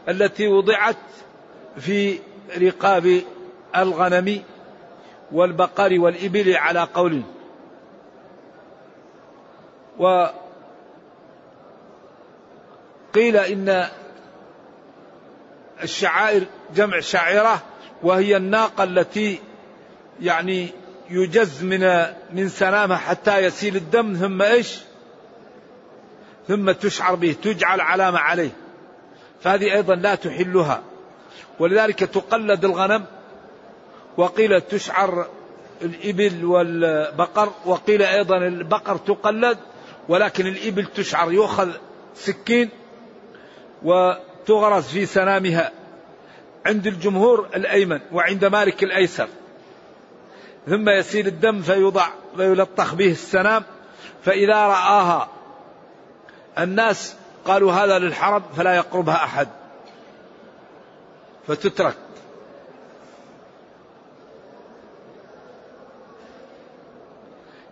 التي 0.08 0.48
وضعت 0.48 0.96
في 1.78 2.18
رقاب 2.58 3.20
الغنم 3.76 4.42
والبقر 5.32 6.00
والإبل 6.00 6.56
على 6.56 6.88
قول. 6.94 7.22
وقيل 9.98 10.34
إن 13.36 13.86
الشعائر 15.82 16.46
جمع 16.74 17.00
شاعرة 17.00 17.62
وهي 18.02 18.36
الناقة 18.36 18.84
التي 18.84 19.40
يعني 20.20 20.68
يجز 21.10 21.64
من 21.64 22.06
من 22.32 22.48
سنامها 22.48 22.96
حتى 22.96 23.38
يسيل 23.38 23.76
الدم 23.76 24.14
ثم 24.14 24.42
إيش؟ 24.42 24.78
ثم 26.48 26.70
تشعر 26.70 27.14
به 27.14 27.36
تجعل 27.42 27.80
علامة 27.80 28.18
عليه. 28.18 28.50
فهذه 29.40 29.72
أيضا 29.72 29.94
لا 29.94 30.14
تحلها. 30.14 30.82
ولذلك 31.58 31.98
تقلد 31.98 32.64
الغنم 32.64 33.04
وقيل 34.16 34.60
تشعر 34.60 35.26
الإبل 35.82 36.44
والبقر 36.44 37.52
وقيل 37.66 38.02
أيضا 38.02 38.36
البقر 38.36 38.96
تقلد 38.96 39.58
ولكن 40.08 40.46
الإبل 40.46 40.86
تشعر 40.86 41.32
يؤخذ 41.32 41.70
سكين 42.14 42.68
وتغرس 43.82 44.88
في 44.88 45.06
سنامها. 45.06 45.79
عند 46.66 46.86
الجمهور 46.86 47.48
الأيمن 47.56 48.00
وعند 48.12 48.44
مالك 48.44 48.82
الأيسر. 48.82 49.28
ثم 50.66 50.88
يسيل 50.88 51.26
الدم 51.26 51.62
فيوضع 51.62 52.06
ويلطخ 52.38 52.94
به 52.94 53.10
السنام 53.10 53.62
فإذا 54.24 54.66
رآها 54.66 55.28
الناس 56.58 57.16
قالوا 57.44 57.72
هذا 57.72 57.98
للحرم 57.98 58.42
فلا 58.56 58.76
يقربها 58.76 59.24
أحد. 59.24 59.48
فتترك. 61.46 61.96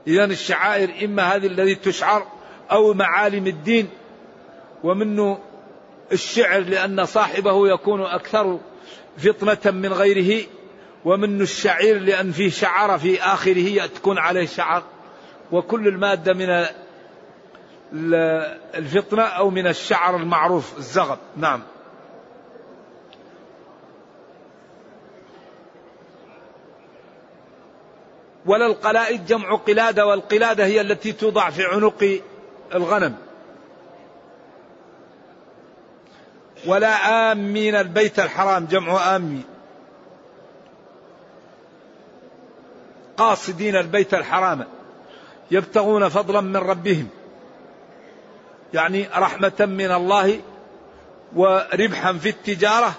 إذا 0.09 0.25
الشعائر 0.25 1.05
إما 1.05 1.23
هذه 1.23 1.47
الذي 1.47 1.75
تشعر 1.75 2.27
أو 2.71 2.95
معالم 2.95 3.47
الدين 3.47 3.91
ومنه 4.85 5.39
الشعر 6.13 6.61
لأن 6.61 7.05
صاحبه 7.05 7.69
يكون 7.69 8.03
أكثر 8.03 8.59
فطنة 9.19 9.73
من 9.73 9.93
غيره 9.93 10.47
ومنه 11.05 11.43
الشعير 11.43 11.99
لأن 11.99 12.33
فيه 12.33 12.51
شعر 12.51 12.99
في 12.99 13.23
آخره 13.23 13.87
تكون 13.87 14.19
عليه 14.19 14.47
شعر 14.47 14.83
وكل 15.53 15.89
المادة 15.89 16.35
من 16.35 16.67
الفطنة 18.75 19.23
أو 19.23 19.51
من 19.51 19.67
الشعر 19.67 20.17
المعروف 20.17 20.79
الزغب 20.79 21.19
نعم. 21.37 21.63
ولا 28.47 28.67
القلائد 28.67 29.27
جمع 29.27 29.55
قلادة 29.55 30.07
والقلادة 30.07 30.65
هي 30.65 30.81
التي 30.81 31.13
توضع 31.13 31.51
في 31.51 31.65
عنق 31.65 32.21
الغنم. 32.75 33.17
ولا 36.69 37.33
آمين 37.33 37.75
البيت 37.75 38.19
الحرام 38.19 38.67
جمع 38.67 39.17
آمين 39.17 39.45
قاصدين 43.17 43.77
البيت 43.77 44.15
الحرام 44.15 44.65
يبتغون 45.51 46.09
فضلا 46.09 46.41
من 46.41 46.57
ربهم. 46.57 47.09
يعني 48.75 49.09
رحمة 49.17 49.53
من 49.61 49.93
الله 49.93 50.41
وربحا 51.37 52.13
في 52.13 52.29
التجارة. 52.29 52.95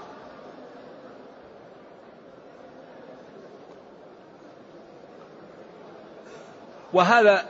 وهذا 6.94 7.46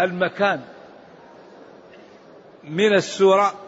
المكان 0.00 0.60
من 2.64 2.94
السورة 2.94 3.65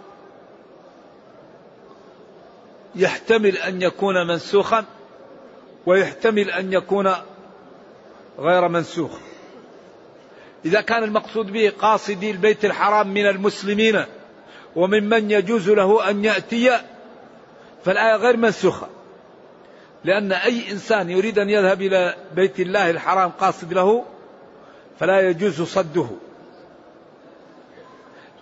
يحتمل 2.99 3.57
أن 3.57 3.83
يكون 3.83 4.27
منسوخا 4.27 4.85
ويحتمل 5.87 6.51
أن 6.51 6.73
يكون 6.73 7.15
غير 8.39 8.69
منسوخ. 8.69 9.19
إذا 10.65 10.81
كان 10.81 11.05
المقصود 11.05 11.53
به 11.53 11.73
قاصدي 11.79 12.31
البيت 12.31 12.65
الحرام 12.65 13.15
من 13.15 13.27
المسلمين 13.27 14.05
وممن 14.77 15.31
يجوز 15.31 15.71
له 15.71 16.11
أن 16.11 16.25
يأتي 16.25 16.79
فالآية 17.85 18.17
غير 18.17 18.37
منسوخة. 18.37 18.89
لأن 20.05 20.33
أي 20.33 20.73
إنسان 20.73 21.11
يريد 21.11 21.39
أن 21.39 21.51
يذهب 21.51 21.83
إلى 21.83 22.17
بيت 22.35 22.61
الله 22.61 22.91
الحرام 22.91 23.31
قاصد 23.31 23.73
له 23.73 24.05
فلا 24.99 25.21
يجوز 25.21 25.63
صده. 25.63 26.07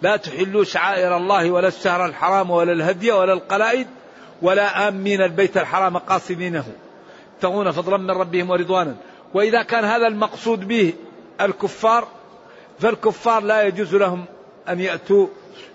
لا 0.03 0.17
تحلوا 0.17 0.65
شعائر 0.65 1.17
الله 1.17 1.51
ولا 1.51 1.69
الشهر 1.69 2.07
الحرام 2.07 2.51
ولا 2.51 2.73
الهدي 2.73 3.13
ولا 3.13 3.33
القلائد. 3.33 3.87
ولا 4.43 4.89
آمين 4.89 5.23
البيت 5.23 5.57
الحرام 5.57 5.99
قاصدينه. 5.99 6.65
يبتغون 7.35 7.71
فضلا 7.71 7.97
من 7.97 8.11
ربهم 8.11 8.51
ورضوانا. 8.51 8.97
وإذا 9.35 9.63
كان 9.63 9.85
هذا 9.85 10.07
المقصود 10.07 10.69
به 10.69 10.93
الكفار 11.41 12.09
فالكفار 12.79 13.43
لا 13.43 13.63
يجوز 13.63 13.95
لهم 13.95 14.25
أن 14.69 14.81
يأتوا 14.81 15.27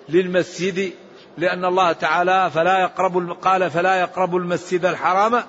للمسجد 0.09 0.93
لأن 1.37 1.65
الله 1.65 1.91
تعالى 1.91 2.51
فلا 2.51 2.79
يقرب 2.79 3.31
قال 3.31 3.71
فلا 3.71 3.99
يقربوا 3.99 4.39
المسجد 4.39 4.85
الحرام 4.85 5.43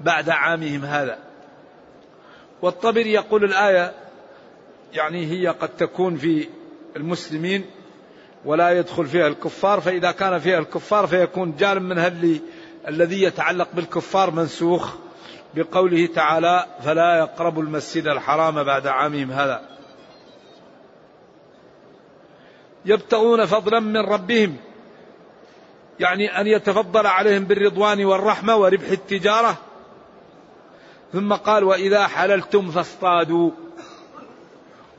بعد 0.00 0.30
عامهم 0.30 0.84
هذا. 0.84 1.18
والطبر 2.62 3.06
يقول 3.06 3.44
الآية 3.44 3.92
يعني 4.92 5.26
هي 5.26 5.48
قد 5.48 5.68
تكون 5.68 6.16
في 6.16 6.48
المسلمين 6.96 7.64
ولا 8.44 8.70
يدخل 8.70 9.06
فيها 9.06 9.26
الكفار 9.26 9.80
فإذا 9.80 10.10
كان 10.10 10.38
فيها 10.38 10.58
الكفار 10.58 11.06
فيكون 11.06 11.56
جانب 11.56 11.82
من 11.82 11.98
اللي 11.98 12.40
الذي 12.88 13.22
يتعلق 13.22 13.68
بالكفار 13.74 14.30
منسوخ 14.30 14.94
بقوله 15.54 16.06
تعالى 16.06 16.66
فلا 16.82 17.18
يقربوا 17.18 17.62
المسجد 17.62 18.06
الحرام 18.06 18.62
بعد 18.62 18.86
عامهم 18.86 19.30
هذا 19.30 19.62
يبتغون 22.84 23.46
فضلا 23.46 23.80
من 23.80 24.00
ربهم 24.00 24.56
يعني 26.00 26.40
أن 26.40 26.46
يتفضل 26.46 27.06
عليهم 27.06 27.44
بالرضوان 27.44 28.04
والرحمة 28.04 28.56
وربح 28.56 28.90
التجارة. 28.90 29.56
ثم 31.12 31.32
قال 31.32 31.64
وإذا 31.64 32.06
حللتم 32.06 32.70
فاصطادوا 32.70 33.50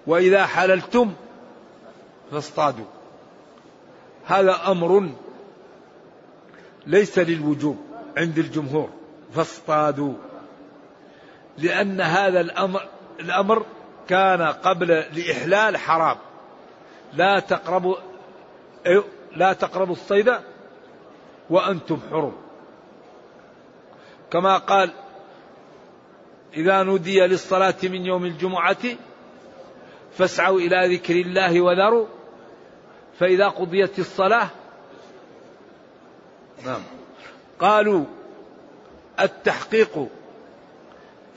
وإذا 0.07 0.45
حللتم 0.45 1.13
فاصطادوا 2.31 2.85
هذا 4.31 4.71
أمر 4.71 5.09
ليس 6.87 7.19
للوجوب 7.19 7.77
عند 8.17 8.37
الجمهور 8.37 8.89
فاصطادوا. 9.33 10.13
لأن 11.57 12.01
هذا 12.01 12.41
الأمر 12.41 12.81
الأمر 13.19 13.65
كان 14.07 14.41
قبل 14.41 14.91
الإحلال 14.91 15.77
حرام. 15.77 16.17
لا 17.13 17.39
تقربوا 17.39 17.95
لا 19.35 19.53
تقربوا 19.53 19.93
الصيد 19.93 20.33
وأنتم 21.49 21.99
حرم. 22.11 22.33
كما 24.31 24.57
قال 24.57 24.91
إذا 26.53 26.83
نودي 26.83 27.19
للصلاة 27.19 27.75
من 27.83 28.05
يوم 28.05 28.25
الجمعة 28.25 28.83
فاسعوا 30.13 30.59
إلى 30.59 30.95
ذكر 30.95 31.15
الله 31.15 31.61
وذروا 31.61 32.07
فإذا 33.21 33.47
قضيت 33.47 33.99
الصلاة 33.99 34.49
نعم. 36.65 36.81
قالوا 37.59 38.05
التحقيق 39.19 40.07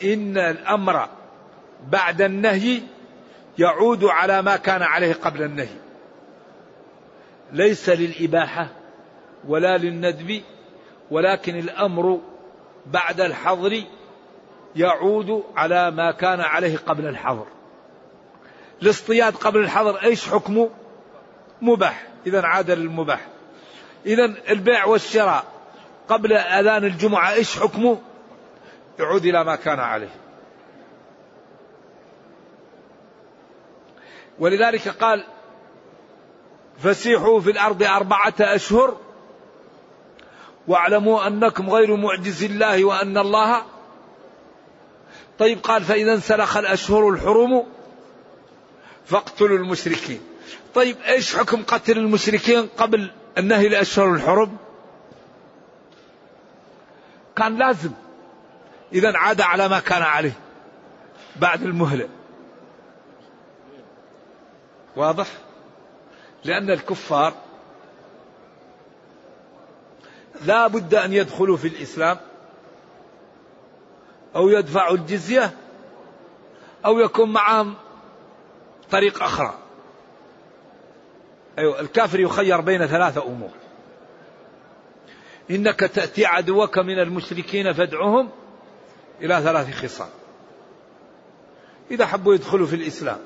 إن 0.05 0.39
الأمر 0.39 1.09
بعد 1.89 2.23
النهي 2.23 2.81
يعود 3.59 4.05
على 4.05 4.43
ما 4.43 4.57
كان 4.57 4.83
عليه 4.83 5.13
قبل 5.13 5.43
النهي. 5.43 5.77
ليس 7.53 7.89
للإباحة 7.89 8.69
ولا 9.49 9.79
للندب 9.79 10.43
ولكن 11.11 11.59
الأمر 11.59 12.21
بعد 12.87 13.21
الحظر 13.21 13.83
يعود 14.77 15.45
على 15.57 15.91
ما 15.91 16.11
كان 16.11 16.41
عليه 16.41 16.77
قبل 16.77 17.07
الحظر. 17.07 17.47
الاصطياد 18.83 19.35
قبل 19.35 19.61
الحظر 19.61 20.03
إيش 20.03 20.29
حكمه؟ 20.29 20.71
مباح. 21.63 22.07
اذا 22.27 22.43
عاد 22.43 22.71
للمباح. 22.71 23.27
اذا 24.07 24.25
البيع 24.49 24.85
والشراء. 24.85 25.45
قبل 26.09 26.33
أذان 26.33 26.85
الجمعة 26.85 27.33
إيش 27.33 27.59
حكمه؟ 27.59 27.99
يعود 28.99 29.25
إلى 29.25 29.45
ما 29.45 29.57
كان 29.57 29.81
عليه. 29.81 30.15
ولذلك 34.39 34.89
قال 34.89 35.25
فسيحوا 36.79 37.41
في 37.41 37.51
الأرض 37.51 37.83
أربعة 37.83 38.35
أشهر 38.41 38.97
واعلموا 40.69 41.27
أنكم 41.27 41.71
غير 41.71 41.97
معجز 41.97 42.45
الله 42.45 42.85
وأن 42.85 43.19
الله. 43.19 43.63
طيب 45.39 45.59
قال 45.59 45.83
فإذا 45.85 46.13
انسلخ 46.13 46.57
الأشهر 46.57 47.09
الحرم 47.09 47.67
فاقتلوا 49.07 49.59
المشركين. 49.59 50.21
طيب 50.75 50.97
إيش 51.01 51.37
حكم 51.37 51.63
قتل 51.63 51.99
المشركين 51.99 52.67
قبل 52.67 53.11
النهي 53.39 53.67
الاشهر 53.67 54.15
الحرم 54.15 54.57
كان 57.37 57.57
لازم. 57.57 57.91
إذا 58.93 59.17
عاد 59.17 59.41
على 59.41 59.69
ما 59.69 59.81
كان 59.81 60.03
عليه 60.03 60.33
بعد 61.37 61.63
المهلة. 61.63 62.09
واضح؟ 64.97 65.27
لأن 66.45 66.71
الكفار 66.71 67.35
لا 70.45 70.67
بد 70.67 70.95
أن 70.95 71.13
يدخلوا 71.13 71.57
في 71.57 71.69
الإسلام 71.69 72.19
أو 74.37 74.49
يدفعوا 74.49 74.97
الجزية 74.97 75.53
أو 76.87 76.99
يكون 76.99 77.33
معهم 77.33 77.75
طريق 78.91 79.23
أخرى. 79.23 79.64
أيوة 81.59 81.81
الكافر 81.81 82.21
يخير 82.21 82.61
بين 82.61 82.87
ثلاثة 82.87 83.27
أمور. 83.27 83.51
إنك 85.51 85.81
تأتي 85.81 86.27
عدوك 86.27 86.79
من 86.79 86.99
المشركين 86.99 87.73
فادعهم 87.73 88.31
إلى 89.21 89.41
ثلاث 89.43 89.75
خصال. 89.75 90.09
إذا 91.91 92.07
حبوا 92.07 92.35
يدخلوا 92.35 92.67
في 92.67 92.77
الإسلام. 92.77 93.19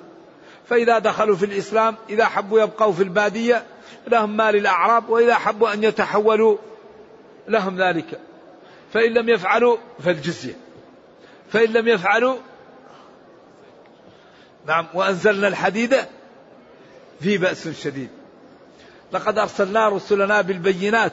فإذا 0.68 0.98
دخلوا 0.98 1.36
في 1.36 1.44
الإسلام 1.44 1.96
إذا 2.08 2.24
حبوا 2.24 2.60
يبقوا 2.60 2.92
في 2.92 3.02
البادية 3.02 3.64
لهم 4.06 4.36
مال 4.36 4.56
الأعراب 4.56 5.08
وإذا 5.08 5.34
حبوا 5.34 5.72
أن 5.72 5.84
يتحولوا 5.84 6.56
لهم 7.48 7.82
ذلك. 7.82 8.20
فإن 8.92 9.12
لم 9.12 9.28
يفعلوا 9.28 9.76
فالجزية. 10.04 10.54
فإن 11.50 11.72
لم 11.72 11.88
يفعلوا 11.88 12.36
نعم 14.66 14.86
وأنزلنا 14.94 15.48
الحديد 15.48 15.96
في 17.20 17.38
بأس 17.38 17.68
شديد. 17.68 18.17
لقد 19.12 19.38
أرسلنا 19.38 19.88
رسلنا 19.88 20.40
بالبينات 20.40 21.12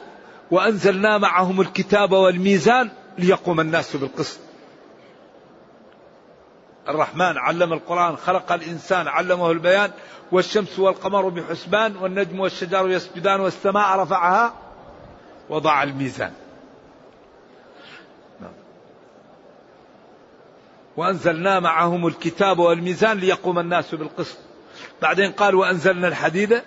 وأنزلنا 0.50 1.18
معهم 1.18 1.60
الكتاب 1.60 2.12
والميزان 2.12 2.90
ليقوم 3.18 3.60
الناس 3.60 3.96
بالقسط. 3.96 4.40
الرحمن 6.88 7.38
علم 7.38 7.72
القرآن 7.72 8.16
خلق 8.16 8.52
الإنسان 8.52 9.08
علمه 9.08 9.50
البيان 9.50 9.90
والشمس 10.32 10.78
والقمر 10.78 11.28
بحسبان 11.28 11.96
والنجم 11.96 12.40
والشجر 12.40 12.88
يسجدان 12.90 13.40
والسماء 13.40 13.98
رفعها 13.98 14.54
وضع 15.50 15.82
الميزان. 15.82 16.32
وأنزلنا 20.96 21.60
معهم 21.60 22.06
الكتاب 22.06 22.58
والميزان 22.58 23.18
ليقوم 23.18 23.58
الناس 23.58 23.94
بالقسط. 23.94 24.38
بعدين 25.02 25.32
قال 25.32 25.54
وأنزلنا 25.54 26.08
الحديد 26.08 26.62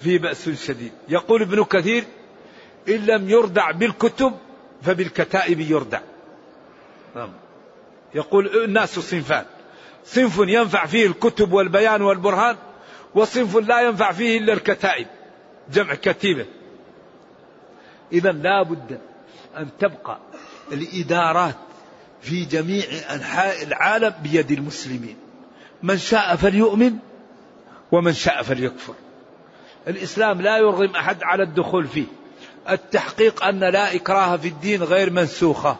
في 0.00 0.18
بأس 0.18 0.48
شديد. 0.48 0.92
يقول 1.08 1.42
ابن 1.42 1.64
كثير 1.64 2.04
إن 2.88 3.06
لم 3.06 3.30
يردع 3.30 3.70
بالكتب 3.70 4.32
فبالكتائب 4.82 5.60
يردع. 5.60 6.00
نعم. 7.16 7.32
يقول 8.14 8.64
الناس 8.64 8.98
صنفان. 8.98 9.44
صنف 10.04 10.38
ينفع 10.38 10.86
فيه 10.86 11.06
الكتب 11.06 11.52
والبيان 11.52 12.02
والبرهان 12.02 12.56
وصنف 13.14 13.56
لا 13.56 13.80
ينفع 13.80 14.12
فيه 14.12 14.38
إلا 14.38 14.52
الكتائب 14.52 15.06
جمع 15.72 15.94
كتيبة. 15.94 16.46
إذا 18.12 18.32
لا 18.32 18.62
بد 18.62 19.00
أن 19.56 19.68
تبقى 19.78 20.18
الإدارات 20.72 21.56
في 22.20 22.44
جميع 22.44 22.84
أنحاء 23.10 23.62
العالم 23.62 24.14
بيد 24.22 24.50
المسلمين. 24.50 25.16
من 25.82 25.98
شاء 25.98 26.36
فليؤمن 26.36 26.98
ومن 27.92 28.12
شاء 28.12 28.42
فليكفر. 28.42 28.94
الإسلام 29.88 30.40
لا 30.40 30.58
يرغم 30.58 30.96
أحد 30.96 31.22
على 31.22 31.42
الدخول 31.42 31.86
فيه. 31.86 32.06
التحقيق 32.70 33.44
أن 33.44 33.60
لا 33.60 33.94
إكراه 33.94 34.36
في 34.36 34.48
الدين 34.48 34.82
غير 34.82 35.10
منسوخة 35.10 35.76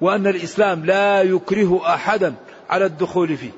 وأن 0.00 0.26
الإسلام 0.26 0.84
لا 0.84 1.22
يكره 1.22 1.94
أحدا 1.94 2.34
على 2.70 2.84
الدخول 2.84 3.36
فيه. 3.36 3.50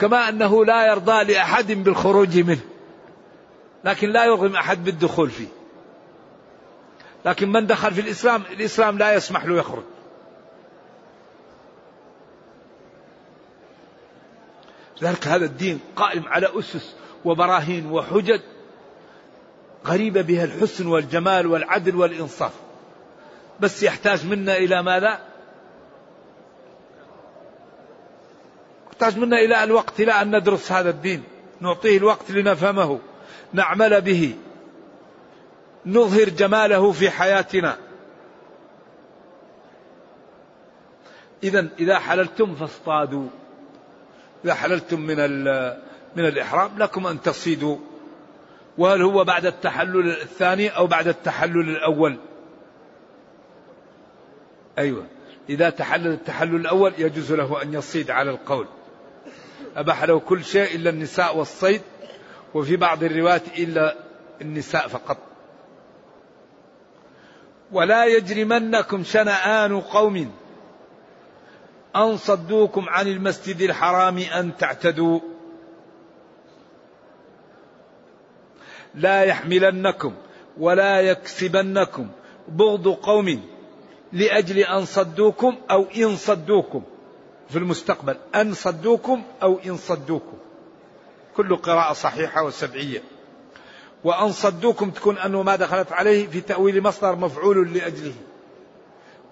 كما 0.00 0.28
أنه 0.28 0.64
لا 0.64 0.86
يرضى 0.86 1.32
لأحد 1.32 1.72
بالخروج 1.72 2.38
منه 2.38 2.60
لكن 3.84 4.10
لا 4.10 4.24
يرغم 4.24 4.56
أحد 4.56 4.84
بالدخول 4.84 5.30
فيه. 5.30 5.48
لكن 7.24 7.52
من 7.52 7.66
دخل 7.66 7.94
في 7.94 8.00
الإسلام 8.00 8.42
الإسلام 8.52 8.98
لا 8.98 9.14
يسمح 9.14 9.44
له 9.44 9.56
يخرج. 9.58 9.82
لذلك 15.02 15.26
هذا 15.26 15.44
الدين 15.44 15.80
قائم 15.96 16.28
على 16.28 16.48
أسس 16.58 16.94
وبراهين 17.24 17.90
وحجج 17.90 18.40
غريبة 19.88 20.22
بها 20.22 20.44
الحسن 20.44 20.86
والجمال 20.86 21.46
والعدل 21.46 21.96
والإنصاف. 21.96 22.52
بس 23.60 23.82
يحتاج 23.82 24.26
منا 24.26 24.56
إلى 24.56 24.82
ماذا؟ 24.82 25.18
يحتاج 28.88 29.18
منا 29.18 29.38
إلى 29.38 29.64
الوقت 29.64 30.00
إلى 30.00 30.12
أن 30.12 30.36
ندرس 30.36 30.72
هذا 30.72 30.90
الدين. 30.90 31.22
نعطيه 31.60 31.96
الوقت 31.96 32.30
لنفهمه. 32.30 32.98
نعمل 33.52 34.00
به. 34.00 34.34
نظهر 35.86 36.28
جماله 36.28 36.92
في 36.92 37.10
حياتنا. 37.10 37.78
إذا 41.42 41.68
إذا 41.78 41.98
حللتم 41.98 42.54
فاصطادوا. 42.54 43.28
إذا 44.44 44.54
حللتم 44.54 45.00
من 45.00 45.44
من 46.16 46.26
الإحرام 46.26 46.78
لكم 46.78 47.06
أن 47.06 47.22
تصيدوا 47.22 47.76
وهل 48.78 49.02
هو 49.02 49.24
بعد 49.24 49.46
التحلل 49.46 50.10
الثاني 50.10 50.68
أو 50.68 50.86
بعد 50.86 51.08
التحلل 51.08 51.68
الأول؟ 51.68 52.18
أيوة. 54.78 55.06
إذا 55.48 55.70
تحلل 55.70 56.12
التحلل 56.12 56.56
الأول 56.56 56.92
يجوز 56.98 57.32
له 57.32 57.62
أن 57.62 57.74
يصيد 57.74 58.10
على 58.10 58.30
القول. 58.30 58.66
أباح 59.76 60.04
له 60.04 60.20
كل 60.20 60.44
شيء 60.44 60.76
إلا 60.76 60.90
النساء 60.90 61.36
والصيد 61.36 61.82
وفي 62.54 62.76
بعض 62.76 63.04
الروايات 63.04 63.58
إلا 63.58 63.96
النساء 64.40 64.88
فقط. 64.88 65.18
ولا 67.72 68.04
يجرمنكم 68.04 69.04
شنآن 69.04 69.80
قوم. 69.80 70.32
أن 71.96 72.16
صدوكم 72.16 72.88
عن 72.88 73.08
المسجد 73.08 73.60
الحرام 73.60 74.18
أن 74.18 74.56
تعتدوا. 74.56 75.20
لا 78.98 79.22
يحملنكم 79.22 80.14
ولا 80.58 81.00
يكسبنكم 81.00 82.08
بغض 82.48 82.88
قوم 82.88 83.42
لأجل 84.12 84.58
أن 84.58 84.84
صدوكم 84.84 85.56
أو 85.70 85.86
إن 85.96 86.16
صدوكم 86.16 86.82
في 87.48 87.58
المستقبل. 87.58 88.16
أن 88.34 88.54
صدوكم 88.54 89.22
أو 89.42 89.58
إن 89.66 89.76
صدوكم. 89.76 90.38
كل 91.36 91.56
قراءة 91.56 91.92
صحيحة 91.92 92.44
وسبعية. 92.44 93.02
وأن 94.04 94.32
صدوكم 94.32 94.90
تكون 94.90 95.18
أنه 95.18 95.42
ما 95.42 95.56
دخلت 95.56 95.92
عليه 95.92 96.26
في 96.26 96.40
تأويل 96.40 96.82
مصدر 96.82 97.16
مفعول 97.16 97.74
لأجله. 97.74 98.14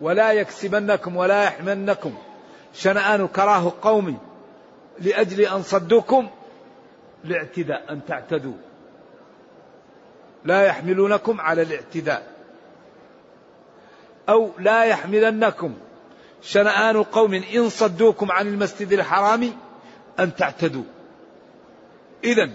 ولا 0.00 0.32
يكسبنكم 0.32 1.16
ولا 1.16 1.44
يحملنكم. 1.44 2.14
شنآن 2.74 3.28
كراه 3.28 3.72
قوم 3.82 4.18
لأجل 4.98 5.40
أن 5.40 5.62
صدوكم 5.62 6.28
لاعتداء 7.24 7.92
أن 7.92 8.00
تعتدوا. 8.08 8.65
لا 10.46 10.62
يحملونكم 10.62 11.40
على 11.40 11.62
الاعتداء. 11.62 12.32
أو 14.28 14.50
لا 14.58 14.84
يحملنكم. 14.84 15.74
شنآن 16.42 17.02
قوم 17.02 17.34
إن 17.34 17.68
صدوكم 17.68 18.32
عن 18.32 18.46
المسجد 18.46 18.92
الحرام 18.92 19.52
أن 20.20 20.34
تعتدوا. 20.34 20.84
إذا 22.24 22.50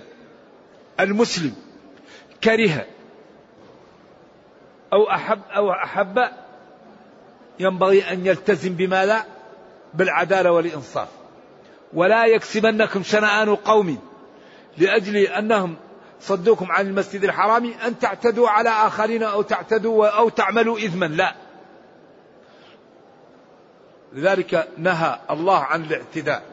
المسلم 1.00 1.56
كره 2.44 2.86
أو 4.94 5.10
أحب 5.10 5.42
أو 5.56 5.72
أحب 5.72 6.20
ينبغي 7.60 8.12
أن 8.14 8.26
يلتزم 8.26 8.76
بماذا؟ 8.76 9.26
بالعدالة 9.94 10.52
والإنصاف. 10.52 11.08
ولا 11.94 12.26
يكسبنكم 12.26 13.04
شنآن 13.04 13.56
قوم 13.56 13.98
لأجل 14.78 15.18
أنهم 15.18 15.76
صدوكم 16.22 16.72
عن 16.72 16.88
المسجد 16.88 17.24
الحرام 17.24 17.74
أن 17.88 18.00
تعتدوا 18.00 18.50
على 18.50 18.70
آخرين 18.70 19.24
أو 19.24 19.42
تعتدوا 19.42 20.08
أو 20.08 20.30
تعملوا 20.30 20.78
إثما. 20.78 21.06
لا. 21.06 21.36
لذلك 24.14 24.68
نهى 24.78 25.20
الله 25.30 25.60
عن 25.60 25.84
الاعتداء. 25.84 26.44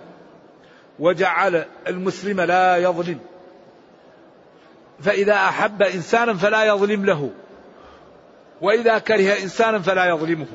وجعل 0.99 1.65
المسلم 1.87 2.41
لا 2.41 2.77
يظلم. 2.77 3.19
فإذا 5.01 5.35
أحب 5.35 5.83
إنسانا 5.83 6.35
فلا 6.35 6.65
يظلم 6.65 7.05
له. 7.05 7.31
وإذا 8.61 8.99
كره 8.99 9.43
إنسانا 9.43 9.79
فلا 9.79 10.05
يظلمه. 10.05 10.47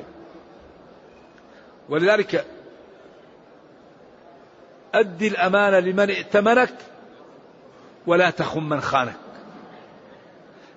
ولذلك 1.88 2.46
أدي 4.94 5.28
الأمانة 5.28 5.78
لمن 5.78 6.10
ائتمنك 6.10 6.74
ولا 8.06 8.30
تخن 8.30 8.62
من 8.62 8.80
خانك. 8.80 9.16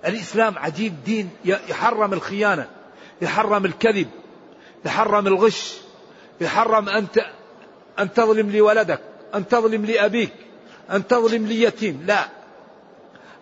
الإسلام 0.06 0.58
عجيب 0.58 0.94
دين 1.04 1.30
يحرم 1.44 2.12
الخيانة 2.12 2.68
يحرم 3.22 3.64
الكذب 3.64 4.08
يحرم 4.84 5.26
الغش 5.26 5.76
يحرم 6.40 6.88
أن 6.88 7.06
أن 7.98 8.12
تظلم 8.12 8.50
لولدك 8.50 9.00
أن 9.34 9.48
تظلم 9.48 9.84
لأبيك 9.84 10.32
أن 10.90 11.06
تظلم 11.06 11.46
ليتيم 11.46 12.04
لا. 12.06 12.28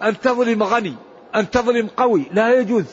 أن 0.03 0.21
تظلم 0.21 0.63
غني 0.63 0.95
أن 1.35 1.51
تظلم 1.51 1.89
قوي 1.97 2.27
لا 2.33 2.61
يجوز. 2.61 2.85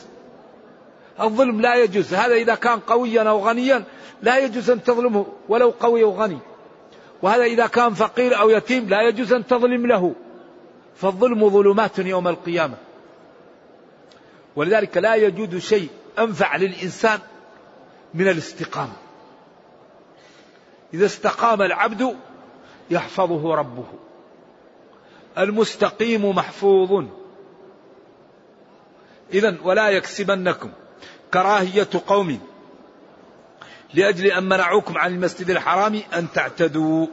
الظلم 1.20 1.60
لا 1.60 1.74
يجوز. 1.74 2.14
هذا 2.14 2.34
إذا 2.34 2.54
كان 2.54 2.78
قويا 2.78 3.22
أو 3.22 3.48
غنيا 3.48 3.84
لا 4.22 4.38
يجوز 4.38 4.70
أن 4.70 4.84
تظلمه 4.84 5.26
ولو 5.48 5.70
قوي 5.80 6.04
أو 6.04 6.10
غني. 6.10 6.38
وهذا 7.22 7.44
إذا 7.44 7.66
كان 7.66 7.94
فقير 7.94 8.40
أو 8.40 8.50
يتيم 8.50 8.88
لا 8.88 9.08
يجوز 9.08 9.32
أن 9.32 9.46
تظلم 9.46 9.86
له. 9.86 10.14
فالظلم 10.96 11.48
ظلمات 11.48 11.98
يوم 11.98 12.28
القيامة. 12.28 12.76
ولذلك 14.56 14.96
لا 14.96 15.14
يجوز 15.14 15.56
شيء 15.56 15.88
أنفع 16.18 16.56
للإنسان 16.56 17.18
من 18.14 18.28
الاستقامة. 18.28 18.92
إذا 20.94 21.06
استقام 21.06 21.62
العبد 21.62 22.16
يحفظه 22.90 23.54
ربه. 23.54 23.86
المستقيم 25.38 26.28
محفوظ. 26.28 27.04
إذا 29.32 29.56
ولا 29.62 29.88
يكسبنكم 29.88 30.70
كراهية 31.34 31.88
قوم 32.06 32.40
لأجل 33.94 34.26
أن 34.26 34.44
منعوكم 34.44 34.98
عن 34.98 35.14
المسجد 35.14 35.50
الحرام 35.50 36.02
أن 36.14 36.32
تعتدوا. 36.34 37.06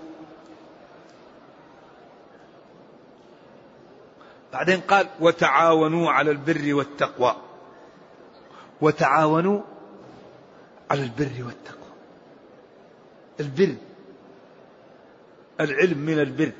بعدين 4.53 4.79
قال 4.79 5.07
وتعاونوا 5.19 6.11
على 6.11 6.31
البر 6.31 6.73
والتقوى. 6.73 7.35
وتعاونوا 8.81 9.61
على 10.91 11.03
البر 11.03 11.45
والتقوى. 11.45 11.91
البر 13.39 13.75
العلم 15.59 15.97
من 15.97 16.19
البر. 16.19 16.51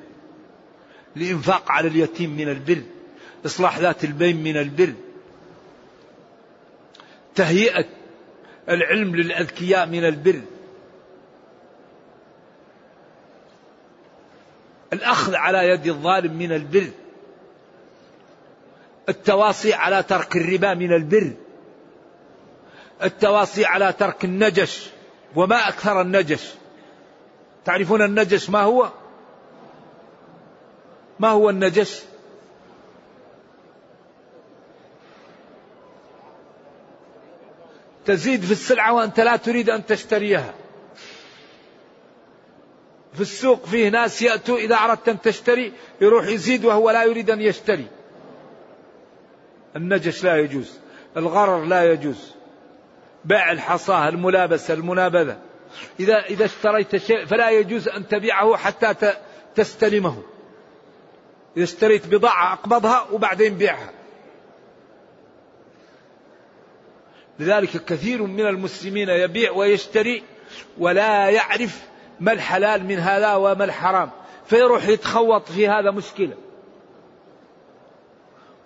الإنفاق 1.18 1.72
على 1.72 1.88
اليتيم 1.88 2.30
من 2.30 2.50
البر. 2.50 2.82
إصلاح 3.46 3.80
ذات 3.80 4.04
البين 4.04 4.44
من 4.44 4.58
البر. 4.58 4.94
تهيئة 7.36 7.86
العلم 8.70 9.16
للأذكياء 9.16 9.86
من 9.86 10.06
البر. 10.06 10.42
الأخذ 14.94 15.36
على 15.36 15.58
يد 15.58 15.88
الظالم 15.88 16.34
من 16.34 16.52
البر. 16.52 16.88
التواصي 19.12 19.74
على 19.74 20.04
ترك 20.04 20.36
الربا 20.36 20.74
من 20.74 20.94
البر. 20.94 21.34
التواصي 23.04 23.66
على 23.66 23.94
ترك 23.94 24.26
النجش 24.26 24.90
وما 25.36 25.68
أكثر 25.68 26.02
النجش. 26.02 26.54
تعرفون 27.66 28.02
النجش 28.02 28.50
ما 28.50 28.62
هو؟ 28.62 28.90
ما 31.20 31.30
هو 31.30 31.50
النجش؟ 31.50 32.02
تزيد 38.06 38.42
في 38.42 38.52
السلعة 38.52 38.94
وأنت 38.94 39.20
لا 39.20 39.36
تريد 39.36 39.70
أن 39.70 39.86
تشتريها. 39.86 40.54
في 43.14 43.22
السوق 43.22 43.66
فيه 43.66 43.90
ناس 43.90 44.22
يأتوا 44.22 44.58
إذا 44.58 44.76
أردت 44.76 45.10
أن 45.10 45.22
تشتري 45.22 45.74
يروح 46.02 46.28
يزيد 46.28 46.66
وهو 46.66 46.90
لا 46.92 47.04
يريد 47.04 47.30
أن 47.30 47.42
يشتري. 47.42 47.88
النجش 49.76 50.24
لا 50.24 50.38
يجوز 50.38 50.80
الغرر 51.18 51.66
لا 51.66 51.92
يجوز 51.92 52.36
بيع 53.26 53.52
الحصاة 53.52 54.10
الملابسة 54.10 54.74
المنابذة. 54.74 55.38
إذا 56.00 56.26
إذا 56.26 56.46
اشتريت 56.46 56.96
شيء 56.96 57.26
فلا 57.26 57.50
يجوز 57.50 57.88
أن 57.88 58.08
تبيعه 58.08 58.58
حتى 58.58 59.14
تستلمه. 59.56 60.24
إذا 61.58 61.64
اشتريت 61.64 62.08
بضاعة 62.08 62.54
أقبضها 62.54 63.08
وبعدين 63.12 63.58
بيعها. 63.58 63.92
لذلك 67.40 67.86
كثير 67.86 68.24
من 68.24 68.48
المسلمين 68.48 69.10
يبيع 69.10 69.52
ويشتري 69.52 70.24
ولا 70.78 71.30
يعرف 71.30 71.82
ما 72.20 72.32
الحلال 72.32 72.86
من 72.86 73.00
هذا 73.00 73.36
وما 73.36 73.64
الحرام 73.64 74.10
فيروح 74.46 74.88
يتخوط 74.88 75.50
في 75.50 75.68
هذا 75.68 75.92
مشكلة. 75.92 76.34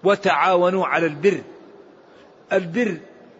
وتعاونوا 0.05 0.85
على 0.85 1.05
البر. 1.05 1.41
البر 2.53 2.97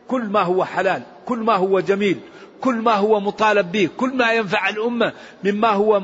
كل 0.07 0.23
ما 0.23 0.41
هو 0.41 0.65
حلال 0.65 1.01
كل 1.25 1.37
ما 1.37 1.55
هو 1.55 1.79
جميل 1.79 2.19
كل 2.61 2.75
ما 2.75 2.93
هو 2.93 3.19
مطالب 3.19 3.71
به 3.71 3.89
كل 3.97 4.17
ما 4.17 4.33
ينفع 4.33 4.69
الأمة 4.69 5.13
مما 5.43 5.69
هو 5.69 6.01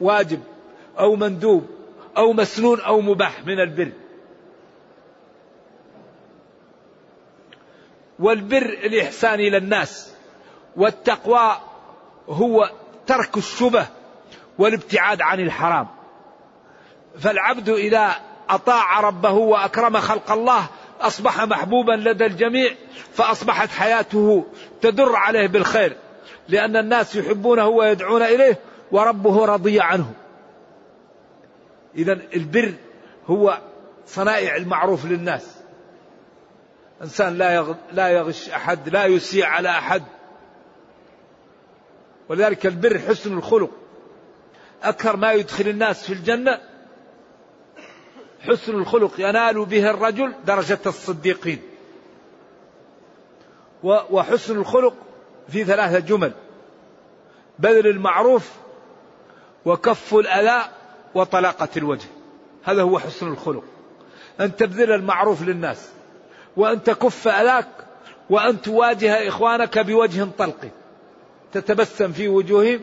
واجب 0.00 0.40
أو 0.98 1.16
مندوب 1.16 1.66
أو 2.16 2.32
مسنون 2.32 2.80
أو 2.80 3.00
مباح 3.00 3.46
من 3.46 3.60
البر. 3.60 3.92
والبر 8.18 8.62
الإحسان 8.62 9.40
إلى 9.40 9.56
الناس 9.56 10.14
والتقوى 10.76 11.56
هو 12.28 12.70
ترك 13.06 13.36
الشبه 13.36 13.86
والابتعاد 14.58 15.22
عن 15.22 15.40
الحرام. 15.40 15.88
فالعبد 17.18 17.68
إذا 17.68 18.14
أطاع 18.48 19.00
ربه 19.00 19.32
وأكرم 19.32 19.96
خلق 19.96 20.32
الله 20.32 20.66
أصبح 21.00 21.44
محبوبا 21.44 21.92
لدى 21.92 22.26
الجميع 22.26 22.74
فأصبحت 23.12 23.68
حياته 23.68 24.46
تدر 24.80 25.16
عليه 25.16 25.46
بالخير 25.46 25.96
لأن 26.48 26.76
الناس 26.76 27.16
يحبونه 27.16 27.68
ويدعون 27.68 28.22
إليه 28.22 28.58
وربه 28.92 29.44
رضي 29.44 29.80
عنه. 29.80 30.12
إذا 31.96 32.12
البر 32.12 32.74
هو 33.26 33.58
صنائع 34.06 34.56
المعروف 34.56 35.04
للناس. 35.06 35.56
إنسان 37.02 37.38
لا 37.38 37.74
لا 37.92 38.08
يغش 38.08 38.48
أحد 38.48 38.88
لا 38.88 39.04
يسيء 39.04 39.44
على 39.44 39.68
أحد. 39.68 40.02
ولذلك 42.28 42.66
البر 42.66 42.98
حسن 42.98 43.38
الخلق. 43.38 43.70
أكثر 44.82 45.16
ما 45.16 45.32
يدخل 45.32 45.68
الناس 45.68 46.04
في 46.06 46.12
الجنة 46.12 46.58
حسن 48.48 48.74
الخلق 48.74 49.20
ينال 49.20 49.64
به 49.64 49.90
الرجل 49.90 50.32
درجة 50.46 50.78
الصديقين. 50.86 51.62
وحسن 53.82 54.56
الخلق 54.56 54.94
في 55.48 55.64
ثلاثة 55.64 55.98
جمل. 55.98 56.32
بذل 57.58 57.86
المعروف 57.86 58.50
وكف 59.64 60.14
الأذى 60.14 60.70
وطلاقة 61.14 61.68
الوجه. 61.76 62.08
هذا 62.64 62.82
هو 62.82 62.98
حسن 62.98 63.28
الخلق. 63.28 63.64
أن 64.40 64.56
تبذل 64.56 64.92
المعروف 64.92 65.42
للناس 65.42 65.88
وأن 66.56 66.82
تكف 66.82 67.28
ألاك 67.28 67.68
وأن 68.30 68.62
تواجه 68.62 69.28
إخوانك 69.28 69.78
بوجه 69.78 70.28
طلق. 70.38 70.68
تتبسم 71.52 72.12
في 72.12 72.28
وجوههم 72.28 72.80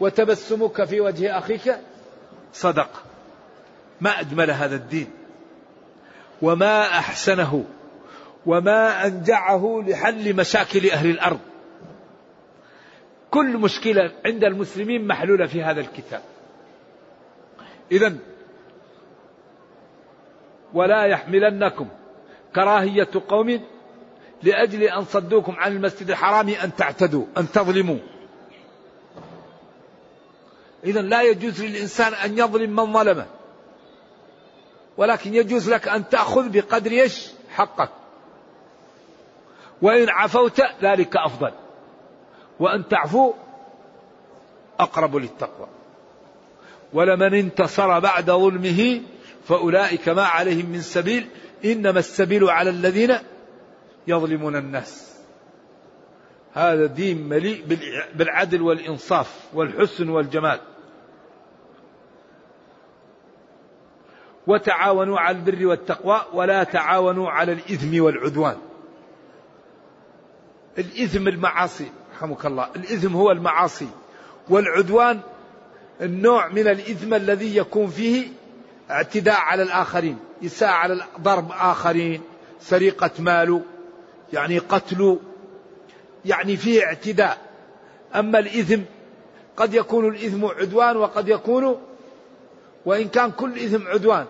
وتبسمك 0.00 0.84
في 0.84 1.00
وجه 1.00 1.38
أخيك 1.38 1.76
صدقة 2.52 3.13
ما 4.00 4.20
أجمل 4.20 4.50
هذا 4.50 4.76
الدين. 4.76 5.10
وما 6.42 6.82
أحسنه 6.82 7.64
وما 8.46 9.06
أنجعه 9.06 9.82
لحل 9.86 10.36
مشاكل 10.36 10.90
أهل 10.90 11.10
الأرض. 11.10 11.40
كل 13.30 13.58
مشكلة 13.58 14.12
عند 14.26 14.44
المسلمين 14.44 15.06
محلولة 15.06 15.46
في 15.46 15.62
هذا 15.62 15.80
الكتاب. 15.80 16.22
إذا 17.92 18.16
ولا 20.74 21.04
يحملنكم 21.04 21.88
كراهية 22.54 23.08
قوم 23.28 23.60
لأجل 24.42 24.82
أن 24.82 25.04
صدوكم 25.04 25.54
عن 25.56 25.72
المسجد 25.72 26.10
الحرام 26.10 26.48
أن 26.48 26.74
تعتدوا 26.76 27.26
أن 27.38 27.50
تظلموا. 27.52 27.98
إذا 30.84 31.02
لا 31.02 31.22
يجوز 31.22 31.64
للإنسان 31.64 32.14
أن 32.14 32.38
يظلم 32.38 32.76
من 32.76 32.92
ظلمه. 32.92 33.26
ولكن 34.96 35.34
يجوز 35.34 35.70
لك 35.70 35.88
أن 35.88 36.08
تأخذ 36.08 36.48
بقدر 36.48 36.90
إيش؟ 36.90 37.28
حقك. 37.50 37.90
وإن 39.82 40.08
عفوت 40.08 40.60
ذلك 40.82 41.16
أفضل. 41.16 41.52
وأن 42.60 42.88
تعفو 42.88 43.32
أقرب 44.80 45.16
للتقوى. 45.16 45.68
ولمن 46.92 47.34
انتصر 47.34 47.98
بعد 47.98 48.30
ظلمه 48.30 49.00
فأولئك 49.48 50.08
ما 50.08 50.22
عليهم 50.22 50.66
من 50.66 50.80
سبيل 50.80 51.28
إنما 51.64 51.98
السبيل 51.98 52.44
على 52.44 52.70
الذين 52.70 53.18
يظلمون 54.06 54.56
الناس. 54.56 55.14
هذا 56.52 56.86
دين 56.86 57.28
مليء 57.28 57.64
بالعدل 58.14 58.62
والإنصاف 58.62 59.40
والحسن 59.54 60.08
والجمال. 60.08 60.60
وتعاونوا 64.46 65.20
على 65.20 65.36
البر 65.36 65.66
والتقوى 65.66 66.20
ولا 66.32 66.64
تعاونوا 66.64 67.30
على 67.30 67.52
الإثم 67.52 68.02
والعدوان. 68.02 68.56
الإثم 70.78 71.28
المعاصي 71.28 71.92
رحمك 72.14 72.46
الله. 72.46 72.68
الإثم 72.76 73.14
هو 73.16 73.30
المعاصي. 73.30 73.88
والعدوان 74.48 75.20
النوع 76.00 76.48
من 76.48 76.68
الإثم 76.68 77.14
الذي 77.14 77.56
يكون 77.56 77.86
فيه 77.86 78.26
اعتداء 78.90 79.40
على 79.40 79.62
الآخرين 79.62 80.18
إساءة 80.44 80.70
على 80.70 81.04
ضرب 81.20 81.52
آخرين 81.52 82.22
سرقة 82.60 83.10
ماله 83.18 83.62
يعني 84.32 84.58
قتل 84.58 85.18
يعني 86.24 86.56
فيه 86.56 86.84
اعتداء. 86.84 87.38
أما 88.14 88.38
الإثم 88.38 88.80
قد 89.56 89.74
يكون 89.74 90.08
الإثم 90.08 90.44
عدوان 90.44 90.96
وقد 90.96 91.28
يكون 91.28 91.80
وإن 92.86 93.08
كان 93.08 93.30
كل 93.30 93.58
إثم 93.58 93.88
عدوان 93.88 94.26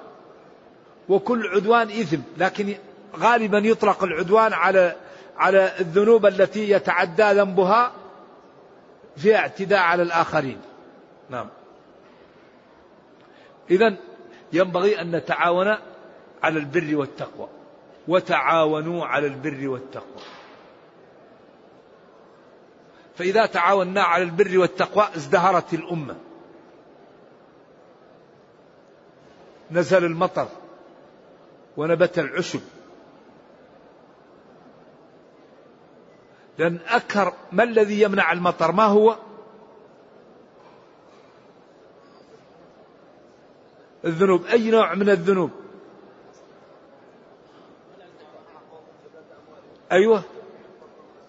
وكل 1.08 1.46
عدوان 1.46 1.88
إثم. 1.88 2.20
لكن 2.38 2.74
غالبا 3.16 3.58
يطلق 3.58 4.04
العدوان 4.04 4.52
على 4.52 4.96
على 5.36 5.80
الذنوب 5.80 6.26
التي 6.26 6.70
يتعدى 6.70 7.22
ذنبها 7.22 7.92
في 9.16 9.36
اعتداء 9.36 9.78
على 9.78 10.02
الآخرين. 10.02 10.60
نعم. 11.30 11.48
إذا 13.70 13.96
ينبغي 14.52 15.00
أن 15.00 15.16
نتعاون 15.16 15.76
على 16.42 16.58
البر 16.58 16.96
والتقوى. 16.96 17.48
وتعاونوا 18.08 19.06
على 19.06 19.26
البر 19.26 19.68
والتقوى. 19.68 20.22
فإذا 23.16 23.46
تعاوننا 23.46 24.02
على 24.02 24.22
البر 24.22 24.58
والتقوى 24.58 25.08
ازدهرت 25.16 25.74
الأمة. 25.74 26.16
نزل 29.70 30.04
المطر. 30.04 30.48
ونبت 31.76 32.18
العشب. 32.18 32.60
لأن 36.58 36.78
أكثر 36.86 37.32
ما 37.52 37.62
الذي 37.62 38.00
يمنع 38.00 38.32
المطر؟ 38.32 38.72
ما 38.72 38.84
هو؟ 38.84 39.16
الذنوب. 44.04 44.44
أي 44.44 44.70
نوع 44.70 44.94
من 44.94 45.10
الذنوب؟ 45.10 45.50
أيوة. 49.92 50.22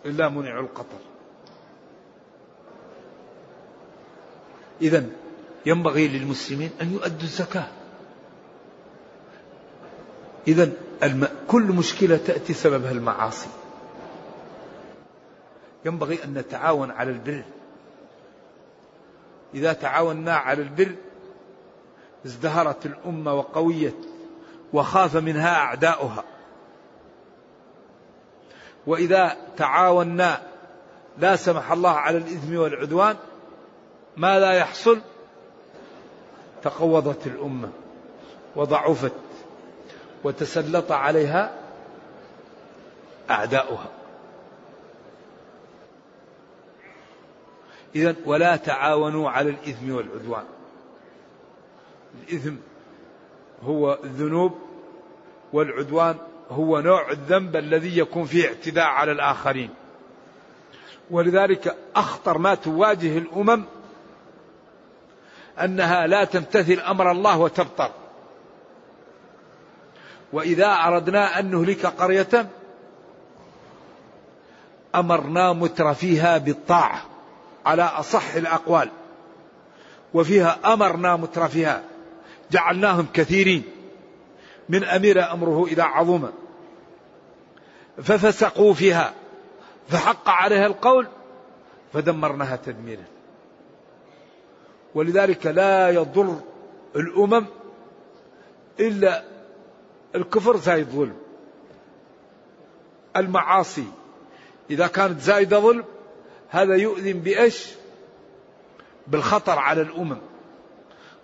إلا 0.05 0.29
منع 0.29 0.59
القطر. 0.59 0.99
إذا 4.81 5.05
ينبغي 5.65 6.07
للمسلمين 6.07 6.71
أن 6.81 6.93
يؤدوا 6.93 7.21
الزكاة. 7.21 7.67
إذا 10.47 10.69
الم... 11.03 11.27
كل 11.47 11.63
مشكلة 11.63 12.17
تأتي 12.17 12.53
سببها 12.53 12.91
المعاصي. 12.91 13.47
ينبغي 15.85 16.23
أن 16.23 16.33
نتعاون 16.33 16.91
على 16.91 17.11
البر. 17.11 17.43
إذا 19.53 19.73
تعاوننا 19.73 20.35
على 20.35 20.61
البر 20.61 20.95
ازدهرت 22.25 22.85
الأمة 22.85 23.33
وقويت 23.33 23.97
وخاف 24.73 25.15
منها 25.15 25.55
أعداؤها. 25.55 26.23
وإذا 28.87 29.37
تعاوننا 29.57 30.41
لا 31.17 31.35
سمح 31.35 31.71
الله 31.71 31.91
على 31.91 32.17
الإثم 32.17 32.55
والعدوان 32.55 33.15
ما 34.17 34.39
لا 34.39 34.51
يحصل 34.51 35.01
تقوضت 36.63 37.27
الأمة 37.27 37.69
وضعفت. 38.55 39.24
وتسلط 40.25 40.91
عليها 40.91 41.53
أعداؤها. 43.29 43.89
إذا 47.95 48.15
ولا 48.25 48.55
تعاونوا 48.55 49.29
على 49.29 49.49
الإثم 49.49 49.91
والعدوان. 49.95 50.43
الإثم 52.23 52.55
هو 53.63 53.99
الذنوب 54.03 54.59
والعدوان 55.53 56.15
هو 56.49 56.79
نوع 56.79 57.11
الذنب 57.11 57.55
الذي 57.55 57.97
يكون 57.97 58.25
فيه 58.25 58.47
اعتداء 58.47 58.85
على 58.85 59.11
الآخرين. 59.11 59.69
ولذلك 61.11 61.75
أخطر 61.95 62.37
ما 62.37 62.55
تواجه 62.55 63.17
الأمم 63.17 63.63
أنها 65.59 66.07
لا 66.07 66.23
تمتثل 66.23 66.79
أمر 66.79 67.11
الله 67.11 67.39
وتبطر. 67.39 67.91
وإذا 70.33 70.67
أردنا 70.67 71.39
أن 71.39 71.51
نهلك 71.51 71.85
قرية 71.85 72.49
أمرنا 74.95 75.53
متر 75.53 75.93
فيها 75.93 76.37
بالطاعة 76.37 77.01
على 77.65 77.83
أصح 77.83 78.35
الأقوال 78.35 78.89
وفيها 80.13 80.73
أمرنا 80.73 81.15
متر 81.15 81.47
فيها 81.47 81.83
جعلناهم 82.51 83.07
كثيرين 83.13 83.63
من 84.69 84.83
أمير 84.83 85.31
أمره 85.31 85.65
إذا 85.65 85.83
عظم 85.83 86.29
ففسقوا 88.03 88.73
فيها 88.73 89.13
فحق 89.89 90.29
عليها 90.29 90.65
القول 90.65 91.07
فدمرناها 91.93 92.55
تدميرا. 92.55 93.03
ولذلك 94.95 95.47
لا 95.47 95.89
يضر 95.89 96.39
الأمم 96.95 97.45
إلا 98.79 99.23
الكفر 100.15 100.57
زايد 100.57 100.87
ظلم. 100.89 101.17
المعاصي 103.15 103.87
إذا 104.69 104.87
كانت 104.87 105.21
زايدة 105.21 105.59
ظلم 105.59 105.83
هذا 106.49 106.75
يؤذن 106.75 107.19
بإيش؟ 107.19 107.69
بالخطر 109.07 109.59
على 109.59 109.81
الأمم. 109.81 110.17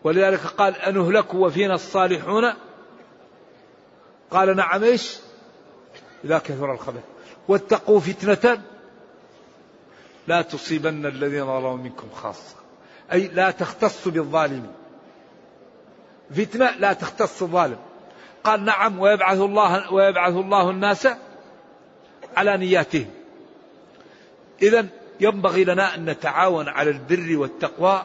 ولذلك 0.04 0.40
قال 0.40 0.76
أنهلك 0.76 1.34
وفينا 1.34 1.76
الصالحون؟ 1.76 2.54
قال 4.32 4.56
نعم 4.56 4.84
إيش؟ 4.84 5.18
إذا 6.24 6.38
كثر 6.38 6.74
الخبث 6.74 7.04
واتقوا 7.48 8.00
فتنة 8.00 8.62
لا 10.28 10.42
تصيبن 10.42 11.06
الذين 11.06 11.46
ظلموا 11.46 11.78
منكم 11.78 12.08
خاصة. 12.16 12.56
أي 13.12 13.28
لا 13.28 13.52
تختص 13.52 14.08
بالظالمين. 14.08 14.74
فتنة 16.32 16.72
لا 16.72 16.94
تختص 16.94 17.42
الظالم. 17.42 17.78
قال 18.44 18.66
نعم 18.66 19.00
ويبعث 19.00 19.40
الله 19.40 19.94
ويبعث 19.94 20.34
الله 20.34 20.70
الناس 20.70 21.08
على 22.38 22.58
نياتهم. 22.58 23.10
إذا 24.62 24.86
ينبغي 25.20 25.64
لنا 25.64 25.96
أن 25.96 26.06
نتعاون 26.06 26.68
على 26.68 26.90
البر 26.90 27.38
والتقوى 27.38 28.04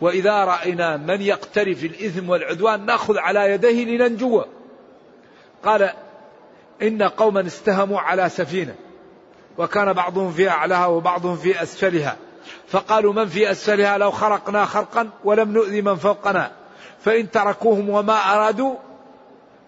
وإذا 0.00 0.44
رأينا 0.44 0.96
من 0.96 1.22
يقترف 1.22 1.84
الإثم 1.84 2.28
والعدوان 2.28 2.86
نأخذ 2.86 3.18
على 3.18 3.50
يديه 3.50 3.84
لننجو. 3.84 4.44
قال 5.64 5.90
إن 6.82 7.02
قوما 7.02 7.46
استهموا 7.46 8.00
على 8.00 8.28
سفينة 8.28 8.74
وكان 9.58 9.92
بعضهم 9.92 10.32
في 10.32 10.48
أعلاها 10.48 10.86
وبعضهم 10.86 11.36
في 11.36 11.62
أسفلها. 11.62 12.16
فقالوا 12.68 13.12
من 13.12 13.26
في 13.26 13.50
أسفلها 13.50 13.98
لو 13.98 14.10
خرقنا 14.10 14.64
خرقا 14.64 15.10
ولم 15.24 15.52
نؤذي 15.52 15.82
من 15.82 15.96
فوقنا 15.96 16.52
فإن 17.00 17.30
تركوهم 17.30 17.90
وما 17.90 18.34
أرادوا 18.34 18.74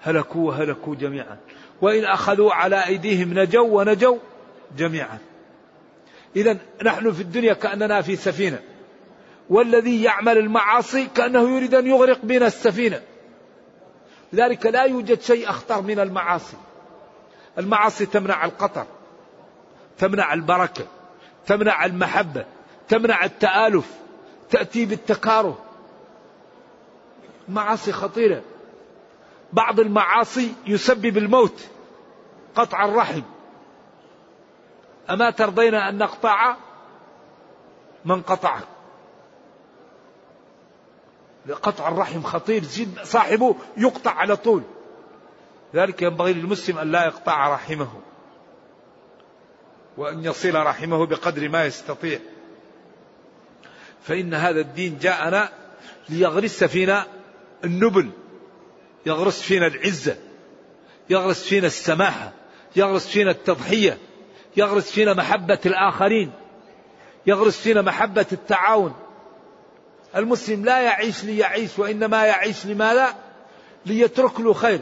هلكوا 0.03 0.49
وهلكوا 0.49 0.95
جميعا. 0.95 1.37
وإن 1.83 2.05
أخذوا 2.05 2.53
على 2.53 2.87
أيديهم 2.87 3.39
نجوا 3.39 3.81
ونجوا 3.81 4.19
جميعا. 4.77 5.19
إذا 6.37 6.57
نحن 6.85 7.13
في 7.13 7.21
الدنيا 7.21 7.53
كأننا 7.53 8.03
في 8.03 8.17
سفينة. 8.17 8.63
والذي 9.51 10.03
يعمل 10.03 10.39
المعاصي 10.39 11.07
كأنه 11.07 11.57
يريد 11.57 11.75
أن 11.75 11.87
يغرق 11.87 12.19
بنا 12.23 12.47
السفينة. 12.47 13.03
لذلك 14.33 14.67
لا 14.67 14.83
يوجد 14.83 15.21
شيء 15.21 15.51
أخطر 15.51 15.83
من 15.83 16.01
المعاصي. 16.01 16.57
المعاصي 17.59 18.07
تمنع 18.07 18.45
القطر 18.45 18.87
تمنع 19.99 20.35
البركة 20.35 20.87
تمنع 21.47 21.85
المحبة 21.85 22.45
تمنع 22.89 23.25
التآلف 23.25 23.91
تأتي 24.51 24.85
بالتكاره 24.85 25.59
معاصي 27.49 27.93
خطيرة. 27.93 28.43
بعض 29.57 29.81
المعاصي 29.81 30.55
يسبب 30.67 31.19
الموت 31.19 31.69
قطع 32.55 32.85
الرحم. 32.85 33.23
أما 35.11 35.31
ترضين 35.31 35.75
أن 35.75 35.99
نقطع 35.99 36.57
من 38.05 38.23
قطعك. 38.23 38.65
قطع 41.63 41.89
الرحم 41.89 42.23
خطير 42.23 42.63
جدا 42.63 43.05
صاحبه 43.05 43.57
يقطع 43.77 44.11
على 44.11 44.37
طول. 44.37 44.63
ذلك 45.75 46.03
ينبغي 46.03 46.33
للمسلم 46.33 46.79
أن 46.79 46.93
لا 46.93 47.05
يقطع 47.05 47.55
رحمه 47.55 47.89
وأن 49.97 50.25
يصل 50.25 50.55
رحمه 50.55 51.07
بقدر 51.07 51.49
ما 51.49 51.65
يستطيع. 51.65 52.19
فإن 54.03 54.35
هذا 54.35 54.61
الدين 54.61 54.99
جاءنا 54.99 55.49
ليغرس 56.09 56.65
فينا 56.65 57.07
النبل. 57.65 58.11
يغرس 59.07 59.43
فينا 59.43 59.67
العزة 59.67 60.17
يغرس 61.11 61.45
فينا 61.45 61.67
السماحة 61.67 62.33
يغرس 62.77 63.07
فينا 63.07 63.31
التضحية 63.31 63.99
يغرس 64.57 64.91
فينا 64.91 65.15
محبة 65.15 65.59
الآخرين 65.67 66.33
يغرس 67.27 67.61
فينا 67.61 67.83
محبة 67.83 68.27
التعاون. 68.33 68.95
المسلم 70.17 70.65
لا 70.65 70.81
يعيش 70.81 71.25
ليعيش 71.25 71.79
وإنما 71.79 72.25
يعيش 72.25 72.67
لماذا 72.67 73.15
ليترك 73.87 74.41
له 74.41 74.53
خير. 74.53 74.81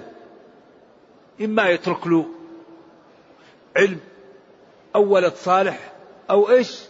إما 1.40 1.68
يترك 1.68 2.06
له 2.06 2.26
علم 3.76 4.00
أو 4.94 5.12
ولد 5.12 5.32
صالح 5.34 5.92
أو 6.30 6.50
إيش؟ 6.50 6.80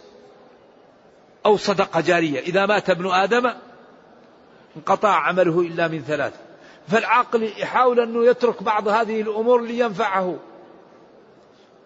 أو 1.45 1.57
صدقة 1.57 2.01
جارية. 2.01 2.39
إذا 2.39 2.65
مات 2.65 2.89
ابن 2.89 3.11
آدم 3.11 3.53
انقطع 4.77 5.09
عمله 5.09 5.61
إلا 5.61 5.87
من 5.87 6.01
ثلاث 6.01 6.44
فالعاقل 6.87 7.43
يحاول 7.43 7.99
أنه 7.99 8.25
يترك 8.25 8.63
بعض 8.63 8.87
هذه 8.87 9.21
الأمور 9.21 9.61
لينفعه. 9.61 10.39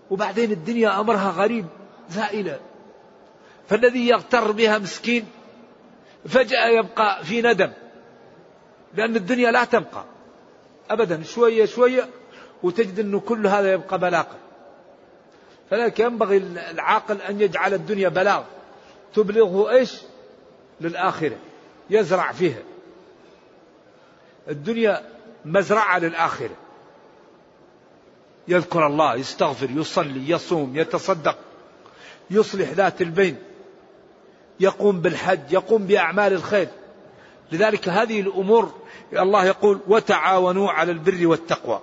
وبعدين 0.09 0.51
الدنيا 0.51 0.99
أمرها 0.99 1.31
غريب 1.31 1.65
زائلة. 2.09 2.59
فالذي 3.67 4.07
يغتر 4.07 4.51
بها 4.51 4.77
مسكين 4.77 5.25
فجأة 6.25 6.67
يبقى 6.67 7.23
في 7.23 7.41
ندم. 7.41 7.71
لأن 8.93 9.15
الدنيا 9.15 9.51
لا 9.51 9.63
تبقى. 9.63 10.03
أبدا 10.89 11.23
شوية 11.23 11.65
شوية 11.65 12.09
وتجد 12.63 12.99
أنه 12.99 13.19
كل 13.19 13.47
هذا 13.47 13.73
يبقى 13.73 13.99
بلاغا. 13.99 14.37
فلذلك 15.69 15.99
ينبغي 15.99 16.37
العاقل 16.71 17.21
أن 17.21 17.41
يجعل 17.41 17.73
الدنيا 17.73 18.09
بلاغ 18.09 18.43
تبلغه 19.13 19.71
إيش؟ 19.71 20.01
للآخرة. 20.81 21.37
يزرع 21.89 22.31
فيها. 22.31 22.61
الدنيا 24.49 25.09
مزرعة 25.45 25.99
للآخرة. 25.99 26.55
يذكر 28.47 28.87
الله 28.87 29.15
يستغفر 29.15 29.69
يصلي 29.71 30.29
يصوم 30.29 30.75
يتصدق 30.75 31.37
يصلح 32.29 32.69
ذات 32.69 33.01
البين 33.01 33.37
يقوم 34.59 35.01
بالحج 35.01 35.53
يقوم 35.53 35.85
بأعمال 35.85 36.33
الخير. 36.33 36.67
لذلك 37.51 37.89
هذه 37.89 38.21
الأمور 38.21 38.73
الله 39.13 39.45
يقول 39.45 39.79
وتعاونوا 39.87 40.71
على 40.71 40.91
البر 40.91 41.27
والتقوى 41.27 41.81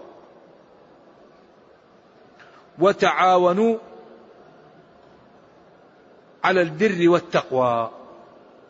وتعاونوا 2.79 3.79
على 6.45 6.63
البر 6.63 7.09
والتقوى 7.09 7.91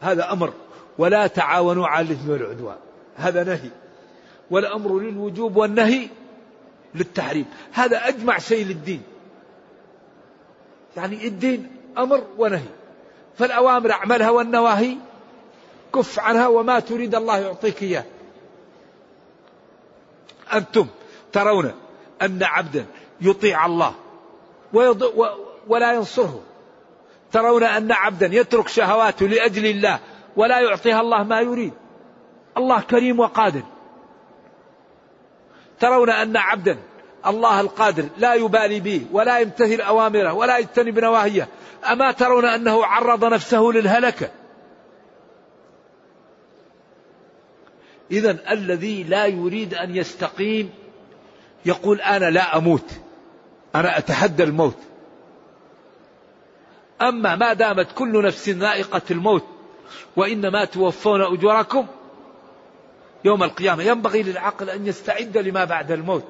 هذا 0.01 0.33
أمر. 0.33 0.53
ولا 0.99 1.27
تعاونوا 1.27 1.87
على 1.87 2.07
الإثم 2.07 2.31
والعدوان 2.31 2.77
هذا 3.17 3.45
نهي. 3.45 3.71
والأمر 4.51 4.99
للوجوب 4.99 5.57
والنهي 5.57 6.09
للتحريم. 6.95 7.47
هذا 7.73 8.09
أجمع 8.09 8.39
شيء 8.39 8.67
للدين. 8.67 9.03
يعني 10.97 11.27
الدين 11.27 11.77
أمر 11.99 12.25
ونهي. 12.39 12.69
فالأوامر 13.39 13.91
أعملها 13.93 14.31
والنواهي 14.31 14.97
كف 15.95 16.19
عنها 16.19 16.47
وما 16.47 16.81
تريد 16.81 17.15
الله 17.15 17.39
يعطيك 17.39 17.83
إياه. 17.83 18.05
أنتم 20.53 20.87
ترون 21.33 21.73
أن 22.23 22.43
عبدا 22.43 22.87
يطيع 23.21 23.67
الله 23.67 23.95
ولا 25.69 25.93
ينصره. 25.93 26.43
ترون 27.33 27.63
أن 27.63 27.93
عبدا 27.93 28.27
يترك 28.27 28.69
شهواته 28.69 29.27
لأجل 29.27 29.67
الله 29.67 29.99
ولا 30.37 30.61
يعطيها 30.61 31.01
الله 31.01 31.23
ما 31.23 31.41
يريد. 31.41 31.73
الله 32.57 32.81
كريم 32.81 33.21
وقادر. 33.21 33.63
ترون 35.81 36.11
أن 36.11 36.37
عبدا 36.37 36.79
الله 37.27 37.61
القادر 37.61 38.09
لا 38.19 38.35
يبالي 38.35 38.81
به 38.81 39.07
ولا 39.13 39.39
يمتثل 39.39 39.81
أوامره 39.81 40.33
ولا 40.33 40.59
يجتنب 40.59 40.99
نواهيه. 40.99 41.49
أما 41.93 42.13
ترون 42.13 42.45
أنه 42.45 42.85
عرض 42.85 43.25
نفسه 43.25 43.61
للهلكة 43.61 44.31
إذا 48.11 48.53
الذي 48.53 49.03
لا 49.03 49.27
يريد 49.27 49.75
أن 49.75 49.97
يستقيم 49.97 50.71
يقول 51.67 52.01
أنا 52.01 52.31
لا 52.31 52.57
أموت. 52.57 52.91
أنا 53.75 53.99
أتحدى 53.99 54.43
الموت. 54.43 54.79
أما 57.03 57.37
ما 57.37 57.53
دامت 57.53 57.87
كل 57.95 58.23
نفس 58.23 58.49
ذائقة 58.49 59.03
الموت 59.11 59.45
وإنما 60.17 60.65
توفون 60.65 61.23
أجوركم 61.23 61.87
يوم 63.25 63.43
القيامة. 63.43 63.83
ينبغي 63.83 64.23
للعقل 64.23 64.71
أن 64.71 64.87
يستعد 64.87 65.39
لما 65.39 65.65
بعد 65.65 65.93
الموت. 65.93 66.25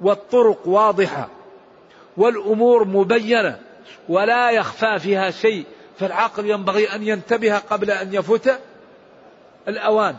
والطرق 0.00 0.68
واضحة. 0.68 1.28
والأمور 2.16 2.84
مبينة. 2.84 3.60
ولا 4.08 4.50
يخفى 4.50 4.98
فيها 4.98 5.30
شيء. 5.30 5.66
فالعقل 5.98 6.50
ينبغي 6.50 6.94
أن 6.94 7.02
ينتبه 7.02 7.58
قبل 7.58 7.90
أن 7.90 8.14
يفوت 8.14 8.50
الأوان. 9.68 10.16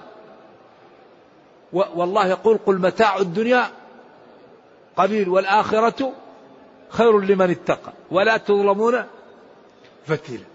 والله 1.74 2.28
يقول 2.28 2.58
قل 2.58 2.76
متاع 2.82 3.18
الدنيا 3.18 3.68
قليل 4.96 5.30
والآخرة 5.30 6.14
خير 6.90 7.20
لمن 7.20 7.50
اتقى. 7.50 7.94
ولا 8.12 8.38
تظلمون 8.38 9.04
فتيلا. 10.06 10.46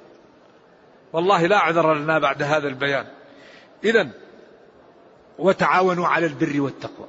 والله 1.12 1.46
لا 1.46 1.58
عذر 1.58 1.94
لنا 1.94 2.18
بعد 2.18 2.42
هذا 2.42 2.68
البيان. 2.68 3.06
إذا 3.84 4.08
وتعاونوا 5.38 6.06
على 6.06 6.26
البر 6.26 6.60
والتقوى. 6.60 7.06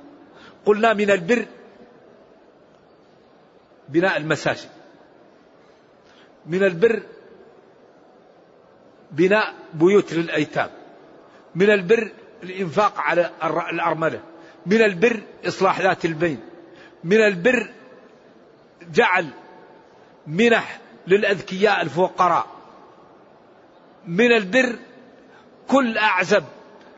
قلنا 0.65 0.93
من 0.93 1.11
البر 1.11 1.45
بناء 3.89 4.17
المساجد. 4.17 4.69
من 6.45 6.63
البر 6.63 7.03
بناء 9.11 9.53
بيوت 9.74 10.13
للأيتام. 10.13 10.69
من 11.55 11.69
البر 11.69 12.11
الإنفاق 12.43 12.99
على 12.99 13.32
الأرملة. 13.43 14.21
من 14.65 14.82
البر 14.82 15.21
إصلاح 15.47 15.82
ذات 15.82 16.05
البين. 16.05 16.39
من 17.03 17.17
البر 17.17 17.74
جعل 18.91 19.30
منح 20.28 20.80
للأذكياء 21.07 21.82
الفقراء. 21.82 22.47
من 24.07 24.32
البر 24.32 24.76
كل 25.67 25.97
أعزب 25.97 26.43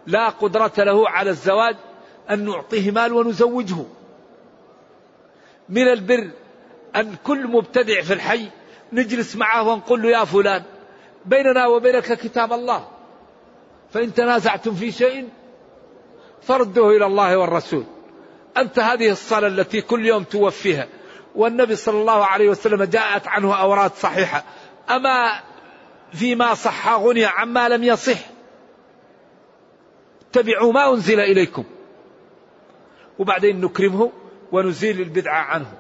لا 0.07 0.29
قدرة 0.29 0.73
له 0.77 1.09
على 1.09 1.29
الزواج 1.29 1.75
أن 2.29 2.45
نعطيه 2.45 2.91
مال 2.91 3.13
ونزوجه. 3.13 3.85
من 5.69 5.87
البر 5.87 6.29
أن 6.95 7.15
كل 7.23 7.47
مبتدع 7.47 8.01
في 8.01 8.13
الحي 8.13 8.49
نجلس 8.93 9.35
معه 9.35 9.67
ونقول 9.67 10.01
له 10.01 10.09
يا 10.09 10.25
فلان 10.25 10.63
بيننا 11.25 11.67
وبينك 11.67 12.13
كتاب 12.13 12.53
الله. 12.53 12.87
فإن 13.91 14.13
تنازعتم 14.13 14.75
في 14.75 14.91
شيء 14.91 15.29
فردوه 16.41 16.97
إلى 16.97 17.05
الله 17.05 17.37
والرسول. 17.37 17.83
أنت 18.57 18.79
هذه 18.79 19.11
الصلاة 19.11 19.47
التي 19.47 19.81
كل 19.81 20.05
يوم 20.05 20.23
توفيها. 20.23 20.87
والنبي 21.35 21.75
صلى 21.75 21.99
الله 22.01 22.25
عليه 22.25 22.49
وسلم 22.49 22.83
جاءت 22.83 23.27
عنه 23.27 23.55
أوراد 23.55 23.91
صحيحة. 23.93 24.43
أما 24.89 25.39
فيما 26.13 26.53
صح 26.53 26.89
غني 26.89 27.25
عما 27.25 27.69
لم 27.69 27.83
يصح. 27.83 28.34
اتبعوا 30.36 30.73
ما 30.73 30.93
أنزل 30.93 31.19
إليكم. 31.19 31.63
وبعدين 33.19 33.61
نكرمه 33.61 34.11
ونزيل 34.51 35.01
البدعة 35.01 35.41
عنه. 35.41 35.73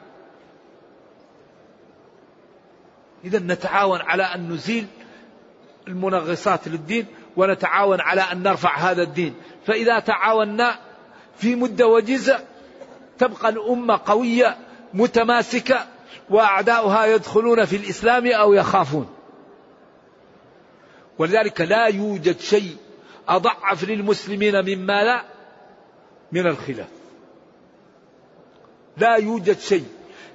إذا 3.23 3.39
نتعاون 3.39 4.01
على 4.01 4.23
أن 4.23 4.49
نزيل 4.49 4.87
المنغصات 5.87 6.67
للدين 6.67 7.05
ونتعاون 7.37 8.01
على 8.01 8.21
أن 8.21 8.43
نرفع 8.43 8.77
هذا 8.77 9.03
الدين. 9.03 9.35
فإذا 9.65 9.99
تعاوننا 9.99 10.79
في 11.37 11.55
مدة 11.55 11.87
وجيزة 11.87 12.39
تبقى 13.17 13.49
الأمة 13.49 13.99
قوية 14.05 14.57
متماسكة 14.93 15.85
وأعداؤها 16.29 17.05
يدخلون 17.05 17.65
في 17.65 17.75
الإسلام 17.75 18.27
أو 18.27 18.53
يخافون. 18.53 19.09
ولذلك 21.17 21.61
لا 21.61 21.85
يوجد 21.87 22.39
شيء 22.39 22.77
أضعف 23.27 23.83
للمسلمين 23.83 24.55
مما 24.55 25.03
لا 25.03 25.25
من 26.31 26.47
الخلاف. 26.47 26.89
لا 28.97 29.15
يوجد 29.15 29.59
شيء 29.59 29.87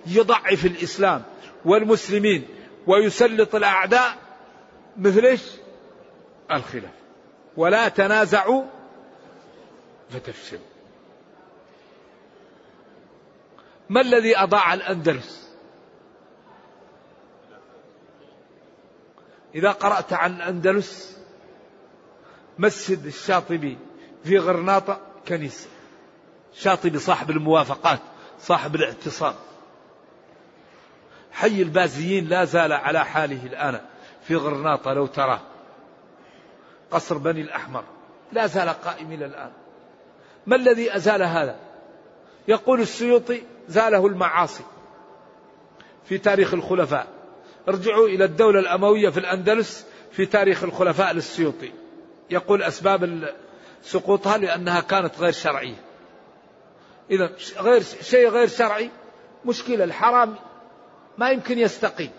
يضعف 0.07 0.67
الإسلام 0.67 1.23
والمسلمين 1.65 2.49
ويسلط 2.87 3.55
الأعداء 3.55 4.17
مثل 4.97 5.27
إيش؟ 5.27 5.43
الخلاف. 6.53 6.95
ولا 7.57 7.89
تنازعوا 7.89 8.65
فتفشلوا. 10.11 10.61
ما 13.89 14.01
الذي 14.01 14.39
أضاع 14.39 14.75
الأندلس؟ 14.75 15.51
إذا 19.55 19.71
قرأت 19.71 20.13
عن 20.13 20.37
الأندلس 20.37 21.20
مسجد 22.61 23.07
الشاطبي 23.07 23.79
في 24.25 24.39
غرناطة 24.39 25.01
كنيسة. 25.29 25.69
شاطبي 26.55 26.99
صاحب 26.99 27.31
الموافقات 27.31 28.01
صاحب 28.41 28.75
الاعتصام. 28.75 29.35
حي 31.33 31.63
البازيين 31.63 32.29
لا 32.29 32.45
زال 32.45 32.73
على 32.73 33.05
حاله 33.05 33.47
الآن 33.47 33.81
في 34.23 34.37
غرناطة 34.37 34.93
لو 34.93 35.07
تراه. 35.07 35.41
قصر 36.91 37.19
بني 37.19 37.41
الأحمر 37.41 37.85
لا 38.33 38.47
زال 38.47 38.69
قائم 38.69 39.13
إلى 39.13 39.27
الآن. 39.27 39.53
ما 40.47 40.57
الذي 40.57 40.97
أزال 40.97 41.23
هذا؟ 41.23 41.57
يقول 42.49 42.81
السيوطي 42.81 43.43
زاله 43.69 44.07
المعاصي 44.07 44.65
في 46.05 46.19
تاريخ 46.19 46.55
الخلفاء. 46.55 47.07
ارجعوا 47.69 48.09
إلى 48.09 48.25
الدولة 48.25 48.61
الأموية 48.61 49.09
في 49.09 49.21
الأندلس 49.21 49.87
في 50.13 50.27
تاريخ 50.27 50.65
الخلفاء 50.65 51.13
للسيوطي. 51.13 51.73
يقول 52.31 52.63
أسباب 52.63 53.31
سقوطها 53.83 54.39
لأنها 54.39 54.81
كانت 54.81 55.19
غير 55.19 55.33
شرعية. 55.33 55.83
إذا 57.11 57.31
غير 57.59 57.83
شيء 57.83 58.29
غير 58.29 58.49
شرعي 58.49 58.91
مشكلة 59.45 59.85
الحرام 59.85 60.35
ما 61.19 61.31
يمكن 61.31 61.59
يستقيم. 61.59 62.11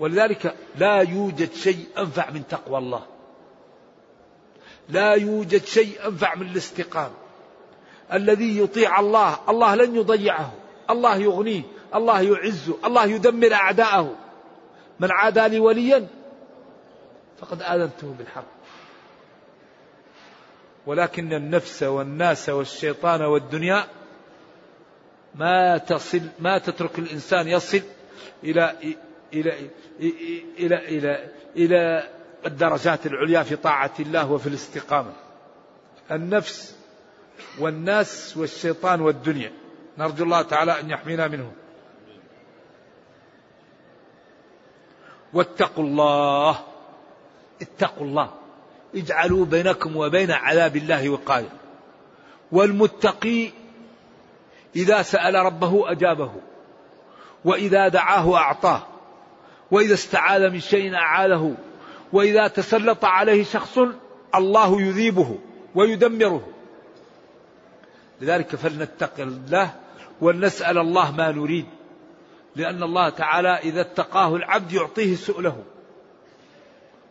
ولذلك 0.00 0.54
لا 0.76 0.96
يوجد 0.96 1.52
شيء 1.52 1.86
أنفع 1.98 2.30
من 2.30 2.46
تقوى 2.48 2.78
الله. 2.78 3.06
لا 4.88 5.12
يوجد 5.12 5.64
شيء 5.64 6.06
أنفع 6.06 6.34
من 6.34 6.46
الاستقامة. 6.46 7.14
الذي 8.12 8.58
يطيع 8.58 9.00
الله 9.00 9.38
الله 9.48 9.74
لن 9.74 9.96
يضيعه. 9.96 10.52
الله 10.90 11.16
يغنيه 11.16 11.62
الله 11.94 12.20
يعزه 12.20 12.76
الله 12.84 13.04
يدمر 13.04 13.52
أعداءه. 13.52 14.16
من 15.00 15.10
عادى 15.10 15.48
لي 15.48 15.58
وليا 15.60 16.06
فقد 17.40 17.62
آذنته 17.62 18.14
بالحرب 18.18 18.44
ولكن 20.88 21.32
النفس 21.32 21.82
والناس 21.82 22.48
والشيطان 22.48 23.22
والدنيا 23.22 23.86
ما 25.34 25.78
تصل 25.78 26.22
ما 26.38 26.58
تترك 26.58 26.98
الإنسان 26.98 27.48
يصل 27.48 27.82
إلى 28.44 28.76
إلى 29.34 29.70
إلى 30.00 30.18
إلى 30.58 30.76
إلى, 30.76 31.28
إلى 31.56 32.08
الدرجات 32.46 33.06
العليا 33.06 33.42
في 33.42 33.56
طاعة 33.56 33.92
الله 34.00 34.30
وفي 34.30 34.46
الاستقامة. 34.46 35.12
النفس 36.10 36.76
والناس 37.58 38.36
والشيطان 38.36 39.00
والدنيا. 39.00 39.52
نرجو 39.98 40.24
الله 40.24 40.42
تعالى 40.42 40.80
أن 40.80 40.90
يحمينا 40.90 41.28
منهم. 41.28 41.52
واتقوا 45.32 45.84
الله. 45.84 46.58
اتقوا 47.62 48.06
الله. 48.06 48.47
اجعلوا 48.94 49.44
بينكم 49.44 49.96
وبين 49.96 50.30
عذاب 50.30 50.76
الله 50.76 51.08
وقاية. 51.08 51.52
والمتقي 52.52 53.50
إذا 54.76 55.02
سأل 55.02 55.34
ربه 55.34 55.92
أجابه 55.92 56.32
وإذا 57.44 57.88
دعاه 57.88 58.36
أعطاه 58.36 58.82
وإذا 59.70 59.94
استعاذ 59.94 60.50
من 60.50 60.60
شيء 60.60 60.94
أعاذه 60.94 61.54
وإذا 62.12 62.48
تسلط 62.48 63.04
عليه 63.04 63.44
شخص 63.44 63.78
الله 64.34 64.82
يذيبه 64.82 65.38
ويدمره. 65.74 66.48
لذلك 68.20 68.56
فلنتق 68.56 69.20
الله 69.20 69.74
ولنسأل 70.20 70.78
الله 70.78 71.10
ما 71.12 71.32
نريد 71.32 71.66
لأن 72.56 72.82
الله 72.82 73.08
تعالى 73.08 73.58
إذا 73.58 73.80
اتقاه 73.80 74.36
العبد 74.36 74.72
يعطيه 74.72 75.14
سؤله. 75.14 75.62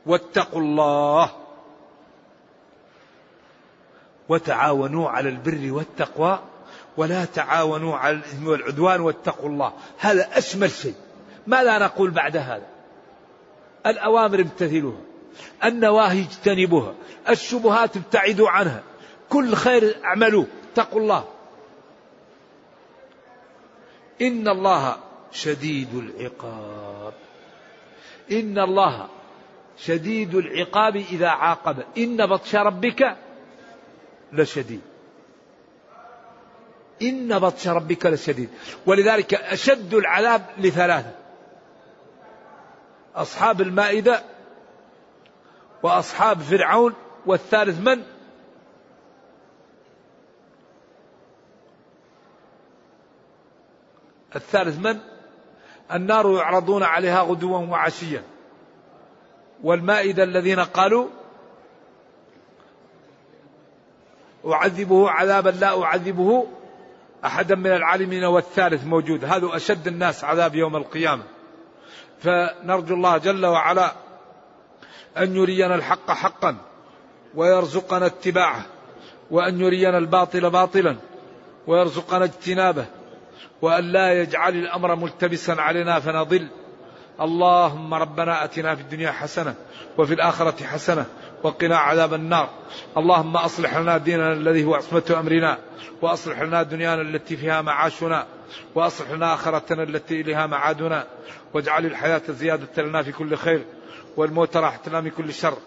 واتقوا 0.05 0.61
الله. 0.61 1.46
وتعاونوا 4.29 5.09
على 5.09 5.29
البر 5.29 5.71
والتقوى 5.71 6.39
ولا 6.97 7.25
تعاونوا 7.25 7.95
على 7.97 8.15
الإثم 8.15 8.47
والعدوان 8.47 9.01
واتقوا 9.01 9.49
الله. 9.49 9.73
هذا 9.99 10.37
أشمل 10.37 10.71
شيء. 10.71 10.95
ماذا 11.47 11.77
نقول 11.77 12.11
بعد 12.11 12.37
هذا؟ 12.37 12.67
الأوامر 13.85 14.39
امتثلوها 14.39 15.01
النواهي 15.65 16.21
اجتنبوها 16.21 16.93
الشبهات 17.29 17.97
ابتعدوا 17.97 18.49
عنها. 18.49 18.83
كل 19.29 19.55
خير 19.55 19.95
اعملوا 20.05 20.45
اتقوا 20.71 21.01
الله. 21.01 21.27
إن 24.21 24.47
الله 24.47 24.95
شديد 25.31 25.95
العقاب. 25.95 27.13
إن 28.31 28.59
الله 28.59 29.07
شديد 29.77 30.35
العقاب 30.35 30.95
إذا 30.95 31.27
عاقب. 31.27 31.83
إن 31.97 32.25
بطش 32.25 32.55
ربك 32.55 33.17
لشديد 34.33 34.81
إن 37.01 37.39
بطش 37.39 37.67
ربك 37.67 38.05
لشديد 38.05 38.49
ولذلك 38.85 39.33
أشد 39.33 39.93
العذاب 39.93 40.45
لثلاثة. 40.57 41.11
أصحاب 43.15 43.61
المائدة 43.61 44.23
وأصحاب 45.83 46.39
فرعون 46.39 46.93
والثالث 47.25 47.79
من؟ 47.79 48.03
الثالث 54.35 54.79
من؟ 54.79 54.99
النار 55.93 56.31
يعرضون 56.31 56.83
عليها 56.83 57.21
غدوا 57.21 57.57
وعشيا. 57.57 58.23
والمائدة 59.63 60.23
الذين 60.23 60.59
قالوا 60.59 61.07
أعذبه 64.47 65.09
عذابا 65.09 65.49
لا 65.49 65.83
أعذبه 65.83 66.47
أحدا 67.25 67.55
من 67.55 67.67
العالمين 67.67 68.23
والثالث 68.23 68.85
موجود. 68.85 69.25
هذا 69.25 69.55
أشد 69.55 69.87
الناس 69.87 70.23
عذاب 70.23 70.55
يوم 70.55 70.75
القيامة. 70.75 71.23
فنرجو 72.19 72.95
الله 72.95 73.17
جل 73.17 73.45
وعلا 73.45 73.91
أن 75.17 75.35
يرينا 75.35 75.75
الحق 75.75 76.11
حقا 76.11 76.57
ويرزقنا 77.35 78.05
اتباعه 78.05 78.65
وأن 79.31 79.61
يرينا 79.61 79.97
الباطل 79.97 80.49
باطلا 80.49 80.95
ويرزقنا 81.67 82.25
اجتنابه 82.25 82.85
وأن 83.61 83.83
لا 83.83 84.13
يجعل 84.13 84.55
الأمر 84.55 84.95
ملتبسا 84.95 85.51
علينا 85.51 85.99
فنضل. 85.99 86.47
اللهم 87.21 87.93
ربنا 87.93 88.43
أتنا 88.43 88.75
في 88.75 88.81
الدنيا 88.81 89.11
حسنة 89.11 89.55
وفي 89.97 90.13
الآخرة 90.13 90.63
حسنة 90.63 91.05
وقنا 91.43 91.77
عذاب 91.77 92.13
النار. 92.13 92.49
اللهم 92.97 93.37
أصلح 93.37 93.77
لنا 93.77 93.97
ديننا 93.97 94.33
الذي 94.33 94.65
هو 94.65 94.75
عصمة 94.75 95.15
أمرنا 95.19 95.57
وأصلح 96.01 96.41
لنا 96.41 96.63
دنيانا 96.63 97.01
التي 97.01 97.37
فيها 97.37 97.61
معاشنا 97.61 98.25
وأصلح 98.75 99.11
لنا 99.11 99.33
آخرتنا 99.33 99.83
التي 99.83 100.21
إليها 100.21 100.47
معادنا. 100.47 101.07
واجعل 101.53 101.85
الحياة 101.85 102.21
زيادة 102.29 102.83
لنا 102.83 103.03
في 103.03 103.11
كل 103.11 103.37
خير 103.37 103.65
والموت 104.17 104.57
راحة 104.57 104.79
لنا 104.87 105.01
من 105.01 105.09
كل 105.09 105.33
شر. 105.33 105.57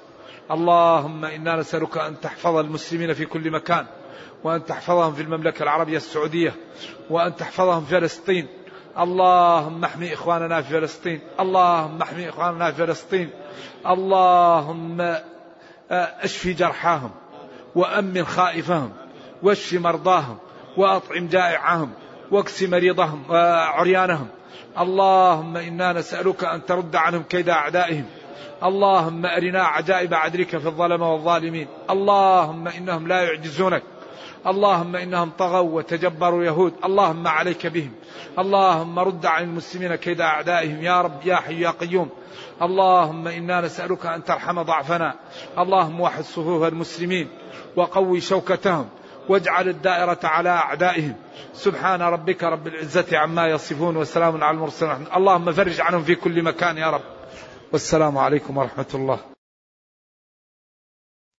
اللهم 0.50 1.24
إنا 1.24 1.56
نسألك 1.56 1.98
أن 1.98 2.20
تحفظ 2.20 2.56
المسلمين 2.56 3.14
في 3.14 3.24
كل 3.24 3.50
مكان 3.50 3.86
وأن 4.44 4.64
تحفظهم 4.64 5.12
في 5.12 5.22
المملكة 5.22 5.62
العربية 5.62 5.96
السعودية 5.96 6.54
وأن 7.10 7.36
تحفظهم 7.36 7.84
في 7.84 8.00
فلسطين. 8.00 8.46
اللهم 8.98 9.84
احمي 9.84 10.14
إخواننا 10.14 10.62
في 10.62 10.80
فلسطين. 10.80 11.20
اللهم 11.40 12.02
احمي 12.02 12.28
إخواننا 12.28 12.70
في 12.70 12.86
فلسطين. 12.86 13.30
اللهم 13.86 15.16
اشفي 15.90 16.52
جرحاهم 16.52 17.10
وأمن 17.74 18.24
خائفهم 18.24 18.92
واشف 19.42 19.74
مرضاهم 19.74 20.38
وأطعم 20.76 21.28
جائعهم 21.28 21.90
واكس 22.30 22.62
مريضهم 22.62 23.22
وعريانهم. 23.30 24.28
اللهم 24.78 25.56
إنا 25.56 25.92
نسألك 25.92 26.44
أن 26.44 26.66
ترد 26.66 26.96
عنهم 26.96 27.22
كيد 27.22 27.48
أعدائهم. 27.48 28.04
اللهم 28.62 29.26
أرنا 29.26 29.62
عجائب 29.62 30.14
عدلك 30.14 30.48
في 30.48 30.66
الظلمة 30.66 31.12
والظالمين. 31.12 31.66
اللهم 31.90 32.68
إنهم 32.68 33.08
لا 33.08 33.22
يعجزونك. 33.22 33.82
اللهم 34.46 34.96
إنهم 34.96 35.30
طغوا 35.38 35.76
وتجبروا 35.76 36.44
يهود. 36.44 36.72
اللهم 36.84 37.28
عليك 37.28 37.66
بهم. 37.66 37.92
اللهم 38.38 38.98
رد 38.98 39.26
عن 39.26 39.42
المسلمين 39.42 39.94
كيد 39.94 40.20
أعدائهم 40.20 40.82
يا 40.82 41.02
رب 41.02 41.26
يا 41.26 41.36
حي 41.36 41.60
يا 41.60 41.70
قيوم. 41.70 42.08
اللهم 42.62 43.28
إنا 43.28 43.60
نسألك 43.60 44.06
أن 44.06 44.24
ترحم 44.24 44.62
ضعفنا. 44.62 45.14
اللهم 45.58 46.00
وحد 46.00 46.24
صفوف 46.24 46.62
المسلمين 46.62 47.28
وقوي 47.76 48.20
شوكتهم. 48.20 48.88
واجعل 49.28 49.68
الدائرة 49.68 50.18
على 50.24 50.48
أعدائهم. 50.48 51.14
سبحان 51.54 52.02
ربك 52.02 52.44
رب 52.44 52.66
العزة 52.66 53.18
عما 53.18 53.48
يصفون 53.48 53.96
وسلام 53.96 54.44
على 54.44 54.54
المرسلين. 54.54 55.06
اللهم 55.16 55.52
فرج 55.52 55.80
عنهم 55.80 56.02
في 56.02 56.14
كل 56.14 56.42
مكان 56.42 56.78
يا 56.78 56.90
رب. 56.90 57.02
والسلام 57.72 58.18
عليكم 58.18 58.56
ورحمة 58.56 58.86
الله. 58.94 59.39